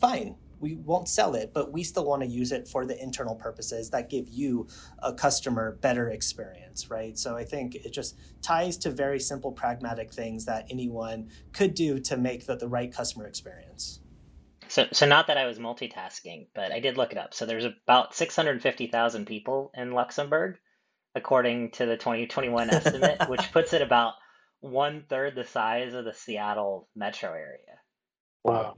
fine, 0.00 0.34
we 0.58 0.74
won't 0.74 1.08
sell 1.08 1.36
it, 1.36 1.52
but 1.54 1.72
we 1.72 1.84
still 1.84 2.04
want 2.04 2.22
to 2.22 2.28
use 2.28 2.50
it 2.50 2.66
for 2.66 2.84
the 2.84 3.00
internal 3.00 3.36
purposes 3.36 3.88
that 3.90 4.10
give 4.10 4.28
you 4.28 4.66
a 4.98 5.12
customer 5.12 5.78
better 5.80 6.10
experience, 6.10 6.90
right? 6.90 7.16
So 7.16 7.36
I 7.36 7.44
think 7.44 7.76
it 7.76 7.92
just 7.92 8.18
ties 8.42 8.76
to 8.78 8.90
very 8.90 9.20
simple, 9.20 9.52
pragmatic 9.52 10.12
things 10.12 10.44
that 10.46 10.66
anyone 10.68 11.30
could 11.52 11.74
do 11.74 12.00
to 12.00 12.16
make 12.16 12.46
the, 12.46 12.56
the 12.56 12.66
right 12.66 12.92
customer 12.92 13.28
experience. 13.28 14.00
So, 14.66 14.88
so 14.90 15.06
not 15.06 15.28
that 15.28 15.36
I 15.36 15.46
was 15.46 15.60
multitasking, 15.60 16.48
but 16.52 16.72
I 16.72 16.80
did 16.80 16.96
look 16.96 17.12
it 17.12 17.18
up. 17.18 17.32
So 17.32 17.46
there's 17.46 17.64
about 17.64 18.12
650,000 18.16 19.24
people 19.24 19.70
in 19.74 19.92
Luxembourg, 19.92 20.58
according 21.14 21.70
to 21.72 21.86
the 21.86 21.96
2021 21.96 22.70
estimate, 22.72 23.28
which 23.28 23.52
puts 23.52 23.72
it 23.72 23.82
about 23.82 24.14
one 24.64 25.04
third 25.10 25.34
the 25.34 25.44
size 25.44 25.92
of 25.92 26.06
the 26.06 26.14
Seattle 26.14 26.88
metro 26.96 27.30
area. 27.30 27.78
Wow. 28.44 28.76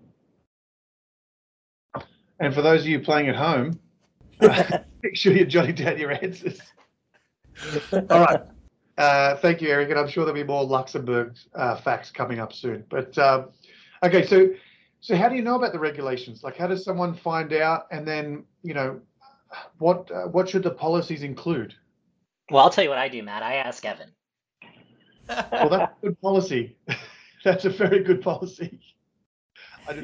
And 2.40 2.52
for 2.52 2.60
those 2.60 2.82
of 2.82 2.88
you 2.88 3.00
playing 3.00 3.28
at 3.28 3.36
home, 3.36 3.78
make 4.40 5.14
sure 5.16 5.32
you're 5.32 5.46
jotting 5.46 5.76
down 5.76 5.98
your 5.98 6.12
answers. 6.12 6.60
All 7.92 8.20
right. 8.20 8.40
Uh, 8.98 9.36
thank 9.36 9.60
you, 9.60 9.68
Eric. 9.68 9.90
And 9.90 9.98
I'm 9.98 10.08
sure 10.08 10.24
there'll 10.24 10.40
be 10.40 10.42
more 10.42 10.64
Luxembourg 10.64 11.36
uh, 11.54 11.76
facts 11.76 12.10
coming 12.10 12.40
up 12.40 12.50
soon. 12.50 12.82
But 12.88 13.18
uh, 13.18 13.44
okay, 14.02 14.24
so 14.24 14.48
so 15.00 15.14
how 15.14 15.28
do 15.28 15.36
you 15.36 15.42
know 15.42 15.56
about 15.56 15.74
the 15.74 15.78
regulations? 15.78 16.42
Like, 16.42 16.56
how 16.56 16.66
does 16.66 16.82
someone 16.82 17.14
find 17.14 17.52
out? 17.52 17.88
And 17.90 18.08
then, 18.08 18.44
you 18.62 18.72
know, 18.72 18.98
what 19.76 20.10
uh, 20.10 20.28
what 20.28 20.48
should 20.48 20.62
the 20.62 20.70
policies 20.70 21.24
include? 21.24 21.74
Well, 22.50 22.64
I'll 22.64 22.70
tell 22.70 22.84
you 22.84 22.88
what 22.88 22.98
I 22.98 23.10
do, 23.10 23.22
Matt. 23.22 23.42
I 23.42 23.56
ask 23.56 23.84
Evan 23.84 24.12
well, 25.28 25.68
that's 25.68 25.92
good 26.02 26.20
policy. 26.20 26.76
that's 27.44 27.64
a 27.64 27.70
very 27.70 28.02
good 28.02 28.22
policy. 28.22 28.80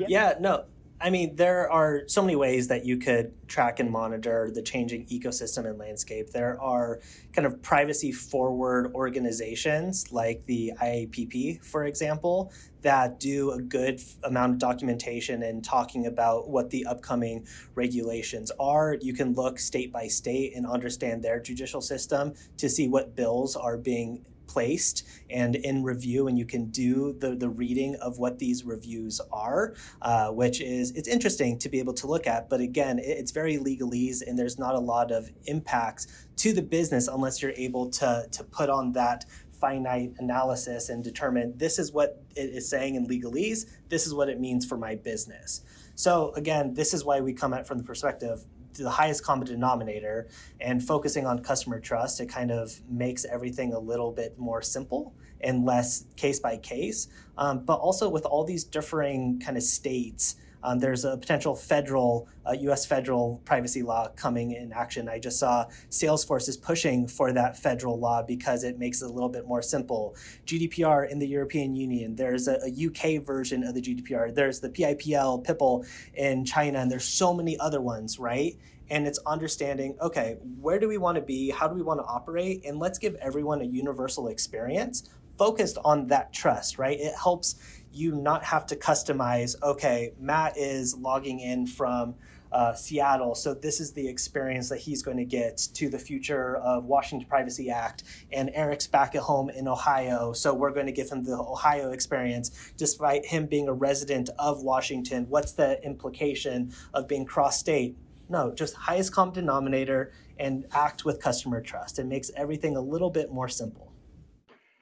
Yeah, 0.09 0.35
no. 0.41 0.65
I 1.03 1.11
mean, 1.11 1.35
there 1.35 1.69
are 1.69 2.03
so 2.07 2.23
many 2.23 2.37
ways 2.37 2.69
that 2.69 2.85
you 2.85 2.97
could 2.97 3.33
track 3.49 3.81
and 3.81 3.91
monitor 3.91 4.53
the 4.55 4.63
changing 4.63 5.07
ecosystem 5.07 5.67
and 5.67 5.77
landscape. 5.77 6.31
There 6.31 6.63
are 6.63 7.01
kind 7.33 7.45
of 7.45 7.61
privacy 7.61 8.13
forward 8.13 8.93
organizations 8.95 10.13
like 10.13 10.47
the 10.47 10.73
IAPP, 10.81 11.65
for 11.65 11.87
example, 11.87 12.53
that 12.83 13.19
do 13.19 13.51
a 13.51 13.61
good 13.61 14.01
amount 14.23 14.53
of 14.53 14.59
documentation 14.59 15.43
and 15.43 15.65
talking 15.65 16.07
about 16.07 16.49
what 16.49 16.71
the 16.71 16.87
upcoming 16.87 17.49
regulations 17.75 18.53
are. 18.61 18.97
You 19.01 19.13
can 19.13 19.35
look 19.35 19.59
state 19.59 19.93
by 19.93 20.07
state 20.07 20.55
and 20.55 20.65
understand 20.69 21.21
their 21.21 21.41
judicial 21.41 21.81
system 21.81 22.35
to 22.59 22.69
see 22.69 22.87
what 22.87 23.17
bills 23.17 23.57
are 23.57 23.77
being 23.77 24.25
placed 24.53 25.07
and 25.31 25.57
in 25.57 25.83
review, 25.83 26.29
and 26.29 26.39
you 26.39 26.45
can 26.45 26.67
do 26.71 27.15
the, 27.19 27.35
the 27.35 27.49
reading 27.49 27.95
of 27.97 28.19
what 28.19 28.39
these 28.39 28.65
reviews 28.65 29.21
are, 29.33 29.75
uh, 30.03 30.29
which 30.29 30.61
is 30.61 30.91
it's 30.93 31.09
interesting 31.09 31.59
to 31.59 31.69
be 31.69 31.79
able 31.79 31.95
to 31.95 32.07
look 32.07 32.27
at. 32.27 32.51
But 32.51 32.61
again, 32.61 32.99
it, 32.99 33.17
it's 33.21 33.31
very 33.31 33.57
legalese, 33.57 34.21
and 34.27 34.39
there's 34.39 34.59
not 34.59 34.75
a 34.75 34.79
lot 34.79 35.11
of 35.11 35.31
impacts 35.47 36.27
to 36.37 36.53
the 36.53 36.63
business 36.63 37.09
unless 37.09 37.41
you're 37.41 37.59
able 37.69 37.89
to 37.91 38.27
to 38.31 38.45
put 38.45 38.69
on 38.69 38.93
that 38.93 39.25
finite 39.63 40.13
analysis 40.19 40.89
and 40.89 41.05
determine 41.05 41.57
this 41.57 41.79
is 41.79 41.93
what 41.93 42.23
it 42.35 42.51
is 42.51 42.69
saying 42.69 42.97
in 42.97 43.07
legalese, 43.07 43.67
this 43.89 44.07
is 44.07 44.13
what 44.13 44.29
it 44.29 44.41
means 44.41 44.67
for 44.67 44.77
my 44.77 44.97
business. 44.97 45.63
So 45.95 46.33
again, 46.35 46.75
this 46.75 46.93
is 46.93 47.05
why 47.05 47.21
we 47.21 47.33
come 47.33 47.55
at 47.55 47.67
from 47.67 47.79
the 47.79 47.85
perspective 47.85 48.45
the 48.75 48.91
highest 48.91 49.25
common 49.25 49.47
denominator 49.47 50.29
and 50.61 50.83
focusing 50.83 51.27
on 51.27 51.43
customer 51.43 51.81
trust, 51.81 52.21
it 52.21 52.27
kind 52.27 52.51
of 52.51 52.81
makes 52.89 53.25
everything 53.25 53.73
a 53.73 53.79
little 53.79 54.13
bit 54.13 54.39
more 54.39 54.63
simple 54.63 55.15
and 55.41 55.65
less 55.65 56.05
case 56.17 56.41
by 56.41 56.57
case. 56.57 57.09
Um, 57.37 57.65
but 57.65 57.75
also 57.75 58.09
with 58.09 58.25
all 58.25 58.45
these 58.45 58.65
differing 58.65 59.41
kind 59.41 59.57
of 59.57 59.63
states, 59.63 60.37
um, 60.63 60.79
there's 60.79 61.05
a 61.05 61.17
potential 61.17 61.55
federal, 61.55 62.29
uh, 62.47 62.53
U.S. 62.53 62.87
federal 62.87 63.41
privacy 63.45 63.83
law 63.83 64.09
coming 64.17 64.53
in 64.53 64.73
action. 64.73 65.09
I 65.09 65.19
just 65.19 65.39
saw 65.39 65.67
Salesforce 65.91 66.49
is 66.49 66.57
pushing 66.57 67.07
for 67.09 67.33
that 67.33 67.57
federal 67.57 67.99
law 67.99 68.23
because 68.23 68.65
it 68.65 68.79
makes 68.79 69.03
it 69.03 69.07
a 69.07 69.13
little 69.13 69.29
bit 69.29 69.47
more 69.47 69.63
simple. 69.63 70.15
GDPR 70.47 71.11
in 71.11 71.19
the 71.19 71.27
European 71.27 71.75
Union. 71.75 72.15
There's 72.15 72.49
a, 72.49 72.59
a 72.65 72.87
UK 72.87 73.25
version 73.25 73.65
of 73.65 73.75
the 73.75 73.83
GDPR. 73.83 74.35
There's 74.35 74.61
the 74.61 74.71
PIPL, 74.71 75.45
PIPL 75.45 75.87
in 76.15 76.45
China, 76.45 76.79
and 76.79 76.91
there's 76.91 77.05
so 77.05 77.35
many 77.35 77.59
other 77.59 77.81
ones, 77.81 78.19
right? 78.19 78.57
and 78.91 79.07
it's 79.07 79.19
understanding 79.27 79.97
okay 80.01 80.37
where 80.61 80.79
do 80.79 80.89
we 80.89 80.99
want 80.99 81.15
to 81.17 81.23
be 81.23 81.51
how 81.51 81.69
do 81.69 81.75
we 81.75 81.83
want 81.83 82.01
to 82.01 82.05
operate 82.05 82.63
and 82.65 82.79
let's 82.79 82.99
give 82.99 83.15
everyone 83.17 83.61
a 83.61 83.65
universal 83.65 84.29
experience 84.29 85.09
focused 85.39 85.79
on 85.85 86.07
that 86.09 86.33
trust 86.33 86.79
right 86.79 86.99
it 87.01 87.15
helps 87.15 87.82
you 87.93 88.13
not 88.13 88.45
have 88.45 88.67
to 88.67 88.77
customize, 88.77 89.55
okay, 89.63 90.13
Matt 90.19 90.57
is 90.57 90.97
logging 90.97 91.41
in 91.41 91.67
from 91.67 92.15
uh, 92.53 92.75
Seattle, 92.75 93.35
so 93.35 93.55
this 93.55 93.81
is 93.81 93.93
the 93.93 94.07
experience 94.07 94.69
that 94.69 94.79
he's 94.79 95.03
going 95.03 95.17
to 95.17 95.25
get 95.25 95.57
to 95.75 95.89
the 95.89 95.99
future 95.99 96.57
of 96.57 96.85
Washington 96.85 97.27
Privacy 97.27 97.71
Act. 97.71 98.05
And 98.31 98.51
Eric's 98.53 98.87
back 98.87 99.15
at 99.15 99.23
home 99.23 99.49
in 99.51 99.67
Ohio, 99.67 100.33
so 100.33 100.53
we're 100.53 100.73
going 100.73 100.87
to 100.87 100.93
give 100.93 101.09
him 101.09 101.25
the 101.25 101.37
Ohio 101.37 101.93
experience, 101.93 102.73
despite 102.77 103.25
him 103.25 103.47
being 103.47 103.69
a 103.69 103.73
resident 103.73 104.29
of 104.39 104.63
Washington. 104.63 105.27
What's 105.29 105.53
the 105.53 105.83
implication 105.83 106.73
of 106.93 107.09
being 107.09 107.25
cross 107.25 107.59
state? 107.59 107.97
No, 108.29 108.53
just 108.55 108.75
highest 108.75 109.13
common 109.13 109.35
denominator 109.35 110.13
and 110.39 110.67
act 110.73 111.05
with 111.05 111.21
customer 111.21 111.61
trust. 111.61 111.99
It 111.99 112.07
makes 112.07 112.31
everything 112.37 112.77
a 112.77 112.81
little 112.81 113.11
bit 113.11 113.33
more 113.33 113.49
simple. 113.49 113.93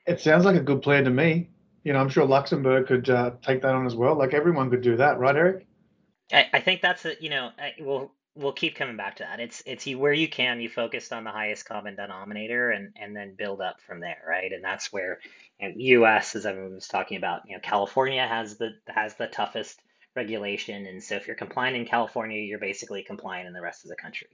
It 0.07 0.21
sounds 0.21 0.45
like 0.45 0.57
a 0.57 0.61
good 0.61 0.83
plan 0.83 1.05
to 1.05 1.11
me 1.11 1.51
you 1.85 1.93
know, 1.93 2.01
I'm 2.01 2.09
sure 2.09 2.25
Luxembourg 2.25 2.87
could 2.87 3.09
uh, 3.09 3.33
take 3.43 3.63
that 3.63 3.75
on 3.75 3.87
as 3.87 3.95
well. 3.95 4.17
Like 4.17 4.35
everyone 4.35 4.71
could 4.71 4.83
do 4.83 4.97
that, 4.97 5.19
right, 5.19 5.37
Eric? 5.37 5.67
I, 6.33 6.47
I 6.53 6.61
think 6.61 6.83
that's 6.83 7.05
a, 7.05 7.15
you 7.21 7.31
know, 7.31 7.51
I, 7.59 7.75
we'll 7.81 8.13
we'll 8.37 8.53
keep 8.53 8.77
coming 8.77 8.97
back 8.97 9.17
to 9.17 9.25
that. 9.25 9.41
It's 9.41 9.63
it's 9.67 9.87
you 9.87 9.99
where 9.99 10.13
you 10.13 10.29
can, 10.29 10.61
you 10.61 10.69
focused 10.69 11.13
on 11.13 11.25
the 11.25 11.31
highest 11.31 11.65
common 11.67 11.97
denominator 11.97 12.71
and 12.71 12.93
and 12.97 13.17
then 13.17 13.35
build 13.37 13.61
up 13.61 13.81
from 13.81 14.01
there, 14.01 14.23
right? 14.29 14.53
And 14.53 14.63
that's 14.63 14.93
where 14.93 15.21
you 15.59 15.69
know, 15.69 15.75
U.S. 15.77 16.37
as 16.37 16.47
I 16.47 16.53
was 16.53 16.87
talking 16.87 17.17
about, 17.17 17.43
you 17.47 17.55
know, 17.55 17.61
California 17.61 18.27
has 18.27 18.57
the 18.57 18.71
has 18.89 19.15
the 19.15 19.27
toughest 19.27 19.81
regulation. 20.15 20.87
And 20.87 21.03
so 21.03 21.17
if 21.17 21.27
you're 21.27 21.37
compliant 21.37 21.77
in 21.77 21.87
California, 21.87 22.41
you're 22.41 22.59
basically 22.59 23.03
compliant 23.03 23.47
in 23.47 23.53
the 23.53 23.63
rest 23.63 23.85
of 23.85 23.91
the 23.91 23.97
country. 23.97 24.29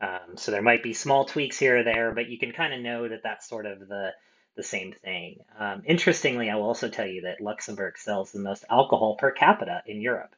Um, 0.00 0.36
so 0.36 0.50
there 0.50 0.62
might 0.62 0.82
be 0.82 0.94
small 0.94 1.24
tweaks 1.24 1.58
here 1.58 1.78
or 1.78 1.84
there, 1.84 2.12
but 2.12 2.28
you 2.28 2.38
can 2.38 2.52
kind 2.52 2.74
of 2.74 2.80
know 2.80 3.08
that 3.08 3.22
that's 3.22 3.48
sort 3.48 3.66
of 3.66 3.78
the 3.80 4.10
the 4.56 4.62
same 4.62 4.92
thing. 4.92 5.38
Um, 5.58 5.82
interestingly, 5.86 6.50
I 6.50 6.56
will 6.56 6.64
also 6.64 6.88
tell 6.88 7.06
you 7.06 7.22
that 7.22 7.40
Luxembourg 7.40 7.98
sells 7.98 8.32
the 8.32 8.40
most 8.40 8.64
alcohol 8.70 9.16
per 9.16 9.30
capita 9.30 9.82
in 9.86 10.00
Europe. 10.00 10.34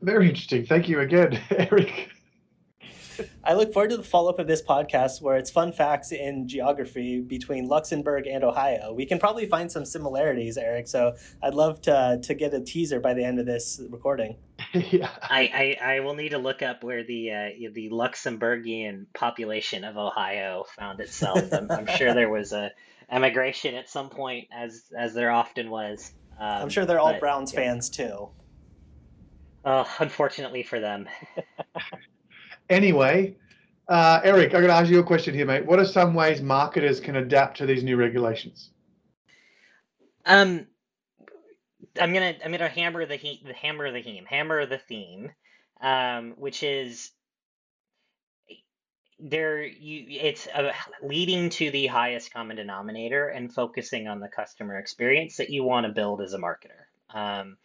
Very 0.00 0.28
interesting. 0.28 0.66
Thank 0.66 0.88
you 0.88 1.00
again, 1.00 1.40
Eric. 1.50 2.10
I 3.44 3.54
look 3.54 3.72
forward 3.72 3.90
to 3.90 3.96
the 3.96 4.02
follow 4.02 4.30
up 4.30 4.38
of 4.38 4.46
this 4.46 4.62
podcast 4.62 5.20
where 5.20 5.36
it's 5.36 5.50
fun 5.50 5.72
facts 5.72 6.12
in 6.12 6.48
geography 6.48 7.20
between 7.20 7.68
Luxembourg 7.68 8.26
and 8.26 8.42
Ohio. 8.42 8.92
We 8.92 9.06
can 9.06 9.18
probably 9.18 9.46
find 9.46 9.70
some 9.70 9.84
similarities, 9.84 10.56
Eric. 10.56 10.88
So 10.88 11.14
I'd 11.42 11.54
love 11.54 11.80
to 11.82 12.20
to 12.22 12.34
get 12.34 12.54
a 12.54 12.60
teaser 12.60 13.00
by 13.00 13.14
the 13.14 13.24
end 13.24 13.38
of 13.38 13.46
this 13.46 13.80
recording. 13.90 14.36
yeah. 14.90 15.10
I, 15.22 15.76
I, 15.82 15.94
I, 15.94 16.00
will 16.00 16.14
need 16.14 16.30
to 16.30 16.38
look 16.38 16.62
up 16.62 16.82
where 16.82 17.04
the 17.04 17.30
uh, 17.30 17.70
the 17.72 17.90
Luxembourgian 17.90 19.06
population 19.14 19.84
of 19.84 19.96
Ohio 19.96 20.64
found 20.76 21.00
itself. 21.00 21.52
I'm, 21.52 21.70
I'm 21.70 21.86
sure 21.86 22.14
there 22.14 22.30
was 22.30 22.52
a 22.52 22.70
emigration 23.10 23.74
at 23.74 23.88
some 23.88 24.08
point, 24.08 24.48
as 24.52 24.84
as 24.96 25.14
there 25.14 25.30
often 25.30 25.70
was. 25.70 26.12
Um, 26.38 26.62
I'm 26.62 26.68
sure 26.70 26.86
they're 26.86 27.00
all 27.00 27.12
but, 27.12 27.20
Browns 27.20 27.52
yeah. 27.52 27.60
fans 27.60 27.90
too. 27.90 28.30
Uh, 29.64 29.84
unfortunately 29.98 30.62
for 30.62 30.80
them. 30.80 31.08
Anyway, 32.72 33.36
uh, 33.88 34.20
Eric, 34.24 34.54
I'm 34.54 34.62
going 34.62 34.68
to 34.68 34.74
ask 34.74 34.90
you 34.90 35.00
a 35.00 35.04
question 35.04 35.34
here, 35.34 35.44
mate. 35.44 35.66
What 35.66 35.78
are 35.78 35.84
some 35.84 36.14
ways 36.14 36.40
marketers 36.40 37.00
can 37.00 37.16
adapt 37.16 37.58
to 37.58 37.66
these 37.66 37.84
new 37.84 37.96
regulations? 37.96 38.70
Um, 40.24 40.66
I'm 42.00 42.12
gonna 42.12 42.34
I'm 42.44 42.52
gonna 42.52 42.68
hammer 42.68 43.06
the 43.06 43.16
he- 43.16 43.42
the 43.44 43.52
hammer 43.52 43.90
the 43.90 44.02
theme 44.02 44.24
hammer 44.24 44.66
the 44.66 44.78
theme, 44.78 45.32
um, 45.80 46.32
which 46.36 46.62
is 46.62 47.10
there 49.18 49.62
you 49.62 50.06
it's 50.20 50.48
uh, 50.48 50.72
leading 51.02 51.48
to 51.50 51.70
the 51.70 51.86
highest 51.86 52.32
common 52.32 52.56
denominator 52.56 53.28
and 53.28 53.52
focusing 53.54 54.08
on 54.08 54.20
the 54.20 54.28
customer 54.28 54.78
experience 54.78 55.36
that 55.36 55.50
you 55.50 55.62
want 55.62 55.86
to 55.86 55.92
build 55.92 56.20
as 56.20 56.34
a 56.34 56.38
marketer. 56.38 56.86
Um, 57.14 57.56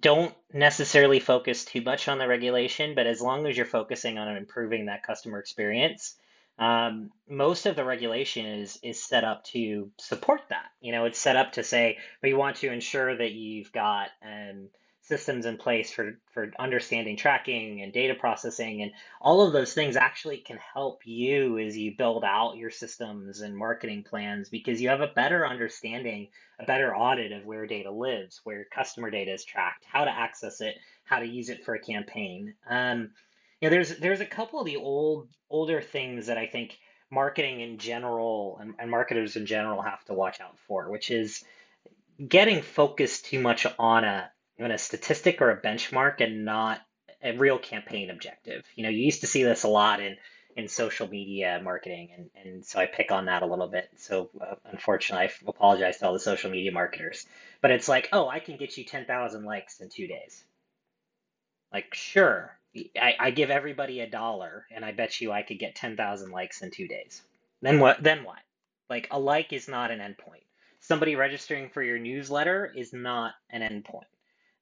don't 0.00 0.34
necessarily 0.52 1.20
focus 1.20 1.64
too 1.64 1.82
much 1.82 2.08
on 2.08 2.18
the 2.18 2.28
regulation, 2.28 2.94
but 2.94 3.06
as 3.06 3.20
long 3.20 3.46
as 3.46 3.56
you're 3.56 3.66
focusing 3.66 4.18
on 4.18 4.36
improving 4.36 4.86
that 4.86 5.02
customer 5.02 5.38
experience, 5.38 6.16
um, 6.58 7.10
most 7.28 7.66
of 7.66 7.76
the 7.76 7.84
regulation 7.84 8.46
is 8.46 8.78
is 8.82 9.02
set 9.02 9.24
up 9.24 9.44
to 9.44 9.90
support 9.98 10.42
that. 10.50 10.66
You 10.80 10.92
know, 10.92 11.04
it's 11.04 11.18
set 11.18 11.36
up 11.36 11.52
to 11.52 11.64
say 11.64 11.98
we 12.22 12.34
want 12.34 12.56
to 12.56 12.72
ensure 12.72 13.16
that 13.16 13.32
you've 13.32 13.72
got 13.72 14.08
um, 14.24 14.68
systems 15.04 15.44
in 15.44 15.58
place 15.58 15.90
for 15.90 16.18
for 16.32 16.50
understanding 16.58 17.16
tracking 17.16 17.82
and 17.82 17.92
data 17.92 18.14
processing 18.14 18.80
and 18.80 18.90
all 19.20 19.46
of 19.46 19.52
those 19.52 19.74
things 19.74 19.96
actually 19.96 20.38
can 20.38 20.58
help 20.72 21.02
you 21.04 21.58
as 21.58 21.76
you 21.76 21.94
build 21.96 22.24
out 22.24 22.56
your 22.56 22.70
systems 22.70 23.42
and 23.42 23.54
marketing 23.54 24.02
plans 24.02 24.48
because 24.48 24.80
you 24.80 24.88
have 24.88 25.02
a 25.02 25.12
better 25.14 25.46
understanding 25.46 26.28
a 26.58 26.64
better 26.64 26.96
audit 26.96 27.32
of 27.32 27.44
where 27.44 27.66
data 27.66 27.90
lives 27.90 28.40
where 28.44 28.64
customer 28.74 29.10
data 29.10 29.30
is 29.30 29.44
tracked 29.44 29.84
how 29.84 30.04
to 30.04 30.10
access 30.10 30.62
it 30.62 30.74
how 31.04 31.18
to 31.18 31.26
use 31.26 31.50
it 31.50 31.66
for 31.66 31.74
a 31.74 31.80
campaign 31.80 32.54
um, 32.70 33.10
there's 33.68 33.98
there's 33.98 34.20
a 34.20 34.26
couple 34.26 34.60
of 34.60 34.66
the 34.66 34.76
old 34.76 35.28
older 35.50 35.80
things 35.80 36.26
that 36.26 36.38
i 36.38 36.46
think 36.46 36.78
marketing 37.10 37.60
in 37.60 37.78
general 37.78 38.58
and, 38.60 38.74
and 38.78 38.90
marketers 38.90 39.36
in 39.36 39.46
general 39.46 39.82
have 39.82 40.04
to 40.04 40.14
watch 40.14 40.40
out 40.40 40.58
for 40.66 40.90
which 40.90 41.10
is 41.10 41.44
getting 42.26 42.62
focused 42.62 43.26
too 43.26 43.40
much 43.40 43.66
on 43.78 44.04
a 44.04 44.30
on 44.60 44.70
a 44.70 44.78
statistic 44.78 45.40
or 45.40 45.50
a 45.50 45.60
benchmark 45.60 46.20
and 46.20 46.44
not 46.44 46.80
a 47.22 47.36
real 47.36 47.58
campaign 47.58 48.10
objective. 48.10 48.64
You 48.76 48.84
know, 48.84 48.90
you 48.90 49.04
used 49.04 49.22
to 49.22 49.26
see 49.26 49.42
this 49.42 49.64
a 49.64 49.68
lot 49.68 50.00
in 50.00 50.16
in 50.56 50.68
social 50.68 51.08
media 51.08 51.60
marketing, 51.64 52.10
and, 52.16 52.30
and 52.36 52.64
so 52.64 52.78
I 52.78 52.86
pick 52.86 53.10
on 53.10 53.24
that 53.24 53.42
a 53.42 53.46
little 53.46 53.66
bit. 53.66 53.90
So 53.96 54.30
uh, 54.40 54.54
unfortunately, 54.66 55.26
I 55.26 55.48
apologize 55.48 55.98
to 55.98 56.06
all 56.06 56.12
the 56.12 56.20
social 56.20 56.48
media 56.48 56.70
marketers. 56.70 57.26
But 57.60 57.72
it's 57.72 57.88
like, 57.88 58.08
oh, 58.12 58.28
I 58.28 58.38
can 58.38 58.56
get 58.56 58.78
you 58.78 58.84
10,000 58.84 59.44
likes 59.44 59.80
in 59.80 59.88
two 59.88 60.06
days. 60.06 60.44
Like, 61.72 61.92
sure, 61.92 62.56
I, 63.00 63.14
I 63.18 63.30
give 63.30 63.50
everybody 63.50 64.00
a 64.00 64.10
dollar, 64.10 64.66
and 64.70 64.84
I 64.84 64.92
bet 64.92 65.20
you 65.20 65.32
I 65.32 65.42
could 65.42 65.58
get 65.58 65.74
10,000 65.74 66.30
likes 66.30 66.62
in 66.62 66.70
two 66.70 66.88
days. 66.88 67.22
Then 67.62 67.80
what? 67.80 68.02
Then 68.02 68.24
what? 68.24 68.40
Like, 68.90 69.08
a 69.10 69.18
like 69.18 69.52
is 69.52 69.68
not 69.68 69.90
an 69.90 70.00
endpoint. 70.00 70.44
Somebody 70.80 71.16
registering 71.16 71.70
for 71.70 71.82
your 71.82 71.98
newsletter 71.98 72.70
is 72.76 72.92
not 72.92 73.34
an 73.50 73.62
endpoint. 73.62 74.04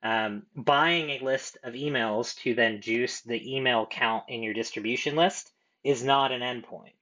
Um, 0.04 0.46
buying 0.54 1.10
a 1.10 1.24
list 1.24 1.58
of 1.62 1.74
emails 1.74 2.36
to 2.42 2.54
then 2.54 2.80
juice 2.80 3.20
the 3.22 3.56
email 3.56 3.86
count 3.86 4.24
in 4.28 4.42
your 4.42 4.54
distribution 4.54 5.16
list 5.16 5.52
is 5.84 6.04
not 6.04 6.32
an 6.32 6.40
endpoint, 6.40 6.94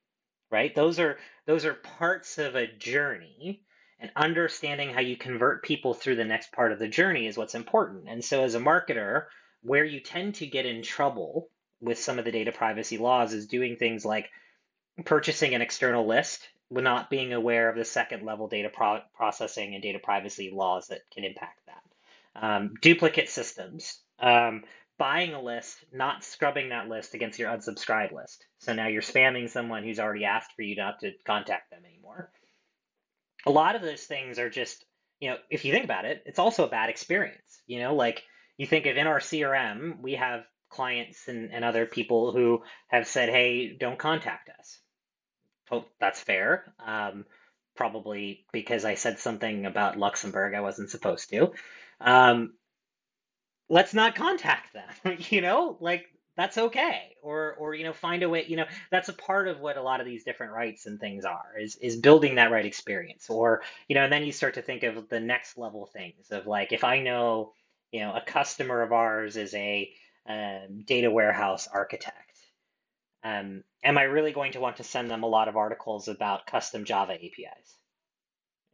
right? 0.50 0.74
Those 0.74 0.98
are 0.98 1.18
those 1.46 1.64
are 1.64 1.74
parts 1.74 2.38
of 2.38 2.56
a 2.56 2.66
journey, 2.66 3.62
and 3.98 4.10
understanding 4.16 4.92
how 4.92 5.00
you 5.00 5.16
convert 5.16 5.64
people 5.64 5.94
through 5.94 6.16
the 6.16 6.24
next 6.24 6.52
part 6.52 6.72
of 6.72 6.78
the 6.78 6.88
journey 6.88 7.26
is 7.26 7.38
what's 7.38 7.54
important. 7.54 8.04
And 8.08 8.24
so, 8.24 8.44
as 8.44 8.54
a 8.54 8.60
marketer, 8.60 9.26
where 9.62 9.84
you 9.84 10.00
tend 10.00 10.36
to 10.36 10.46
get 10.46 10.66
in 10.66 10.82
trouble 10.82 11.48
with 11.80 11.98
some 11.98 12.18
of 12.18 12.24
the 12.24 12.32
data 12.32 12.52
privacy 12.52 12.98
laws 12.98 13.32
is 13.32 13.46
doing 13.46 13.76
things 13.76 14.04
like 14.04 14.30
purchasing 15.04 15.54
an 15.54 15.62
external 15.62 16.06
list 16.06 16.48
with 16.70 16.84
not 16.84 17.10
being 17.10 17.32
aware 17.32 17.68
of 17.68 17.76
the 17.76 17.84
second 17.84 18.24
level 18.24 18.48
data 18.48 18.70
pro- 18.72 19.00
processing 19.14 19.74
and 19.74 19.82
data 19.82 19.98
privacy 19.98 20.50
laws 20.52 20.88
that 20.88 21.00
can 21.12 21.24
impact 21.24 21.60
that 21.66 21.82
um, 22.34 22.74
duplicate 22.80 23.28
systems, 23.28 24.00
um, 24.18 24.62
buying 24.98 25.34
a 25.34 25.42
list, 25.42 25.78
not 25.92 26.24
scrubbing 26.24 26.68
that 26.68 26.88
list 26.88 27.14
against 27.14 27.38
your 27.38 27.50
unsubscribe 27.50 28.12
list. 28.12 28.46
So 28.58 28.72
now 28.72 28.88
you're 28.88 29.02
spamming 29.02 29.48
someone 29.48 29.82
who's 29.82 29.98
already 29.98 30.24
asked 30.24 30.52
for 30.52 30.62
you 30.62 30.76
not 30.76 31.00
to 31.00 31.12
contact 31.26 31.70
them 31.70 31.82
anymore. 31.84 32.30
A 33.46 33.50
lot 33.50 33.74
of 33.74 33.82
those 33.82 34.02
things 34.02 34.38
are 34.38 34.50
just, 34.50 34.84
you 35.18 35.30
know, 35.30 35.36
if 35.48 35.64
you 35.64 35.72
think 35.72 35.84
about 35.84 36.04
it, 36.04 36.22
it's 36.26 36.38
also 36.38 36.64
a 36.64 36.70
bad 36.70 36.90
experience. 36.90 37.62
You 37.66 37.80
know, 37.80 37.94
like 37.94 38.22
you 38.60 38.66
think 38.66 38.86
of 38.86 38.96
in 38.96 39.06
our 39.06 39.20
CRM, 39.20 40.00
we 40.02 40.14
have 40.14 40.44
clients 40.68 41.28
and, 41.28 41.50
and 41.52 41.64
other 41.64 41.86
people 41.86 42.32
who 42.32 42.62
have 42.88 43.06
said, 43.06 43.30
hey, 43.30 43.74
don't 43.74 43.98
contact 43.98 44.50
us. 44.58 44.78
Well, 45.70 45.86
that's 45.98 46.20
fair. 46.20 46.74
Um, 46.84 47.24
probably 47.74 48.44
because 48.52 48.84
I 48.84 48.96
said 48.96 49.18
something 49.18 49.64
about 49.64 49.98
Luxembourg 49.98 50.54
I 50.54 50.60
wasn't 50.60 50.90
supposed 50.90 51.30
to 51.30 51.52
um, 52.02 52.52
let's 53.70 53.94
not 53.94 54.14
contact 54.14 54.74
them. 54.74 55.16
you 55.30 55.40
know, 55.40 55.78
like 55.80 56.06
that's 56.36 56.58
okay 56.58 57.16
or 57.22 57.54
or 57.54 57.74
you 57.74 57.84
know 57.84 57.92
find 57.92 58.22
a 58.22 58.28
way 58.28 58.44
you 58.46 58.56
know 58.56 58.64
that's 58.90 59.08
a 59.10 59.12
part 59.12 59.48
of 59.48 59.60
what 59.60 59.76
a 59.76 59.82
lot 59.82 60.00
of 60.00 60.06
these 60.06 60.24
different 60.24 60.52
rights 60.52 60.86
and 60.86 60.98
things 61.00 61.24
are 61.24 61.58
is 61.60 61.76
is 61.76 61.96
building 61.96 62.36
that 62.36 62.50
right 62.50 62.64
experience 62.64 63.28
or 63.28 63.62
you 63.88 63.94
know 63.94 64.04
and 64.04 64.12
then 64.12 64.24
you 64.24 64.32
start 64.32 64.54
to 64.54 64.62
think 64.62 64.82
of 64.82 65.08
the 65.10 65.20
next 65.20 65.58
level 65.58 65.86
things 65.92 66.30
of 66.30 66.46
like 66.46 66.72
if 66.72 66.84
i 66.84 67.00
know 67.00 67.52
you 67.92 68.00
know 68.00 68.14
a 68.14 68.22
customer 68.24 68.82
of 68.82 68.92
ours 68.92 69.36
is 69.36 69.54
a 69.54 69.90
um, 70.28 70.84
data 70.86 71.10
warehouse 71.10 71.68
architect 71.72 72.16
um, 73.24 73.62
am 73.82 73.98
i 73.98 74.02
really 74.02 74.32
going 74.32 74.52
to 74.52 74.60
want 74.60 74.76
to 74.76 74.84
send 74.84 75.10
them 75.10 75.22
a 75.22 75.28
lot 75.28 75.48
of 75.48 75.56
articles 75.56 76.08
about 76.08 76.46
custom 76.46 76.84
java 76.84 77.14
apis 77.14 77.76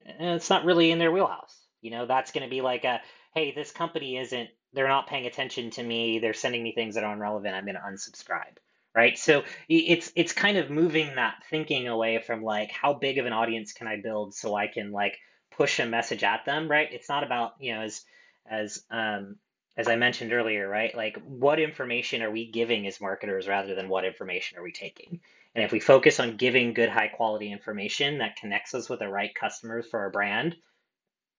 and 0.05 0.37
it's 0.37 0.51
not 0.51 0.65
really 0.65 0.91
in 0.91 0.99
their 0.99 1.13
wheelhouse 1.13 1.67
you 1.87 1.93
know, 1.93 2.05
that's 2.05 2.33
going 2.33 2.43
to 2.43 2.51
be 2.51 2.63
like 2.63 2.85
a, 2.85 3.01
hey, 3.33 3.53
this 3.53 3.71
company 3.71 4.17
isn't, 4.19 4.49
they're 4.73 4.89
not 4.89 5.07
paying 5.07 5.27
attention 5.27 5.71
to 5.71 5.83
me. 5.83 6.19
They're 6.19 6.35
sending 6.35 6.63
me 6.65 6.75
things 6.75 6.97
that 6.97 7.05
are 7.05 7.15
irrelevant. 7.15 7.55
I'm 7.55 7.65
going 7.65 7.77
to 7.77 7.81
unsubscribe. 7.81 8.57
Right. 8.93 9.17
So 9.19 9.45
it's 9.69 10.11
it's 10.17 10.33
kind 10.33 10.57
of 10.57 10.71
moving 10.71 11.17
that 11.17 11.35
thinking 11.51 11.87
away 11.87 12.19
from 12.19 12.43
like 12.43 12.71
how 12.73 12.95
big 12.95 13.19
of 13.19 13.27
an 13.27 13.35
audience 13.35 13.75
can 13.75 13.87
I 13.87 14.01
build 14.01 14.35
so 14.35 14.57
I 14.57 14.69
can 14.69 14.91
like 14.91 15.19
push 15.55 15.79
a 15.81 15.87
message 15.87 16.25
at 16.25 16.47
them. 16.47 16.67
Right. 16.67 16.89
It's 16.91 17.09
not 17.09 17.23
about, 17.23 17.53
you 17.61 17.75
know, 17.75 17.83
as 17.83 18.03
as 18.51 18.85
um 18.91 19.37
as 19.77 19.89
I 19.89 19.97
mentioned 19.97 20.33
earlier, 20.33 20.69
right? 20.69 20.95
Like 20.97 21.19
what 21.27 21.61
information 21.61 22.23
are 22.23 22.31
we 22.31 22.51
giving 22.51 22.87
as 22.87 23.01
marketers 23.01 23.47
rather 23.47 23.75
than 23.75 23.89
what 23.89 24.05
information 24.05 24.59
are 24.59 24.63
we 24.63 24.73
taking? 24.73 25.21
And 25.55 25.65
if 25.65 25.73
we 25.73 25.81
focus 25.81 26.19
on 26.21 26.37
giving 26.37 26.75
good 26.75 26.89
high 26.89 27.09
quality 27.09 27.53
information 27.53 28.19
that 28.19 28.37
connects 28.37 28.75
us 28.75 28.89
with 28.89 29.01
the 29.01 29.09
right 29.09 29.35
customers 29.35 29.87
for 29.91 30.01
our 30.01 30.11
brand, 30.11 30.57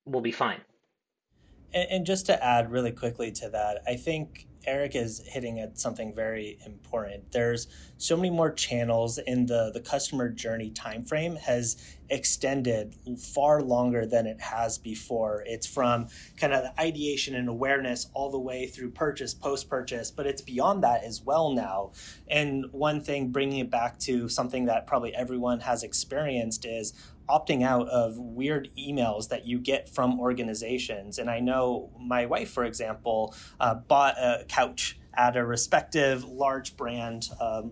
we'll 0.06 0.22
be 0.22 0.32
fine. 0.32 0.62
And, 1.74 1.88
and 1.90 2.06
just 2.06 2.26
to 2.28 2.44
add 2.44 2.72
really 2.72 2.92
quickly 2.92 3.32
to 3.34 3.50
that, 3.50 3.82
I 3.88 3.96
think 3.96 4.48
Eric 4.68 4.96
is 4.96 5.26
hitting 5.26 5.60
at 5.60 5.80
something 5.80 6.14
very 6.14 6.60
important. 6.66 7.32
There's 7.32 7.68
so 7.98 8.16
many 8.16 8.30
more 8.30 8.52
channels 8.52 9.18
in 9.18 9.46
the 9.46 9.72
the 9.74 9.80
customer 9.80 10.30
journey 10.30 10.70
timeframe 10.72 11.38
has 11.40 11.98
extended 12.10 12.96
far 13.18 13.62
longer 13.62 14.06
than 14.06 14.28
it 14.28 14.40
has 14.40 14.78
before. 14.78 15.44
It's 15.46 15.66
from 15.66 16.08
kind 16.38 16.54
of 16.54 16.64
the 16.64 16.80
ideation 16.80 17.36
and 17.36 17.50
awareness 17.50 18.08
all 18.14 18.30
the 18.30 18.40
way 18.40 18.68
through 18.68 18.92
purchase, 18.92 19.34
post 19.34 19.70
purchase, 19.70 20.12
but 20.12 20.26
it's 20.26 20.42
beyond 20.42 20.84
that 20.84 21.04
as 21.04 21.22
well 21.22 21.52
now. 21.52 21.92
And 22.28 22.66
one 22.72 23.02
thing, 23.02 23.30
bringing 23.30 23.60
it 23.60 23.72
back 23.72 24.00
to 24.00 24.30
something 24.30 24.66
that 24.66 24.88
probably 24.88 25.16
everyone 25.16 25.62
has 25.62 25.84
experienced, 25.84 26.66
is 26.66 26.94
opting 27.30 27.64
out 27.64 27.88
of 27.90 28.18
weird 28.18 28.70
emails 28.78 29.30
that 29.30 29.46
you 29.46 29.60
get 29.60 29.90
from 29.90 30.20
organizations. 30.20 31.20
And 31.20 31.30
I 31.30 31.40
know 31.40 31.92
my 32.00 32.26
wife, 32.26 32.50
for 32.50 32.64
example, 32.64 33.36
uh, 33.60 33.76
bought 33.76 34.18
a 34.18 34.46
couch 34.48 35.00
at 35.14 35.36
a 35.36 35.46
respective 35.46 36.24
large 36.24 36.78
brand 36.78 37.30
um, 37.42 37.72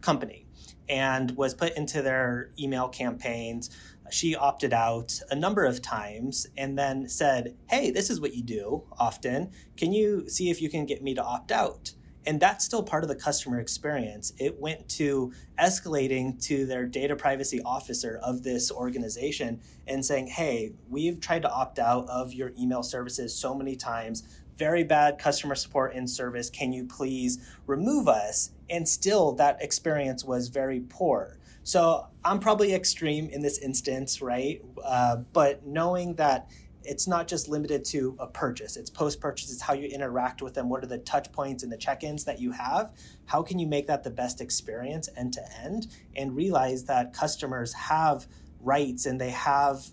company 0.00 0.46
and 0.88 1.30
was 1.36 1.54
put 1.54 1.76
into 1.76 2.02
their 2.02 2.50
email 2.58 2.88
campaigns. 2.88 3.70
She 4.10 4.34
opted 4.34 4.72
out 4.72 5.20
a 5.30 5.36
number 5.36 5.64
of 5.64 5.80
times 5.80 6.48
and 6.56 6.76
then 6.76 7.08
said, 7.08 7.56
Hey, 7.68 7.92
this 7.92 8.10
is 8.10 8.20
what 8.20 8.34
you 8.34 8.42
do 8.42 8.84
often. 8.98 9.52
Can 9.76 9.92
you 9.92 10.28
see 10.28 10.50
if 10.50 10.60
you 10.60 10.68
can 10.68 10.84
get 10.84 11.02
me 11.02 11.14
to 11.14 11.22
opt 11.22 11.52
out? 11.52 11.92
And 12.26 12.38
that's 12.38 12.64
still 12.64 12.82
part 12.82 13.02
of 13.02 13.08
the 13.08 13.14
customer 13.14 13.60
experience. 13.60 14.32
It 14.38 14.60
went 14.60 14.88
to 14.90 15.32
escalating 15.58 16.42
to 16.44 16.66
their 16.66 16.86
data 16.86 17.16
privacy 17.16 17.62
officer 17.62 18.20
of 18.22 18.42
this 18.42 18.70
organization 18.70 19.60
and 19.86 20.04
saying, 20.04 20.26
hey, 20.26 20.72
we've 20.88 21.20
tried 21.20 21.42
to 21.42 21.50
opt 21.50 21.78
out 21.78 22.08
of 22.08 22.32
your 22.34 22.52
email 22.58 22.82
services 22.82 23.34
so 23.34 23.54
many 23.54 23.74
times. 23.74 24.22
Very 24.58 24.84
bad 24.84 25.18
customer 25.18 25.54
support 25.54 25.94
and 25.94 26.08
service. 26.08 26.50
Can 26.50 26.72
you 26.72 26.84
please 26.84 27.38
remove 27.66 28.08
us? 28.08 28.50
And 28.68 28.86
still, 28.86 29.32
that 29.32 29.62
experience 29.62 30.22
was 30.22 30.48
very 30.48 30.80
poor. 30.80 31.38
So 31.62 32.06
I'm 32.24 32.40
probably 32.40 32.74
extreme 32.74 33.28
in 33.30 33.42
this 33.42 33.58
instance, 33.58 34.20
right? 34.20 34.62
Uh, 34.84 35.16
but 35.32 35.66
knowing 35.66 36.14
that 36.14 36.50
it's 36.90 37.06
not 37.06 37.28
just 37.28 37.46
limited 37.46 37.84
to 37.84 38.16
a 38.18 38.26
purchase. 38.26 38.76
It's 38.76 38.90
post 38.90 39.20
purchase 39.20 39.52
it's 39.52 39.62
how 39.62 39.74
you 39.74 39.86
interact 39.86 40.42
with 40.42 40.54
them. 40.54 40.68
What 40.68 40.82
are 40.82 40.88
the 40.88 40.98
touch 40.98 41.30
points 41.30 41.62
and 41.62 41.70
the 41.70 41.76
check-ins 41.76 42.24
that 42.24 42.40
you 42.40 42.50
have? 42.50 42.90
How 43.26 43.44
can 43.44 43.60
you 43.60 43.68
make 43.68 43.86
that 43.86 44.02
the 44.02 44.10
best 44.10 44.40
experience 44.40 45.08
end 45.16 45.32
to 45.34 45.42
end? 45.62 45.86
And 46.16 46.34
realize 46.34 46.84
that 46.86 47.14
customers 47.14 47.72
have 47.74 48.26
rights 48.58 49.06
and 49.06 49.20
they 49.20 49.30
have 49.30 49.86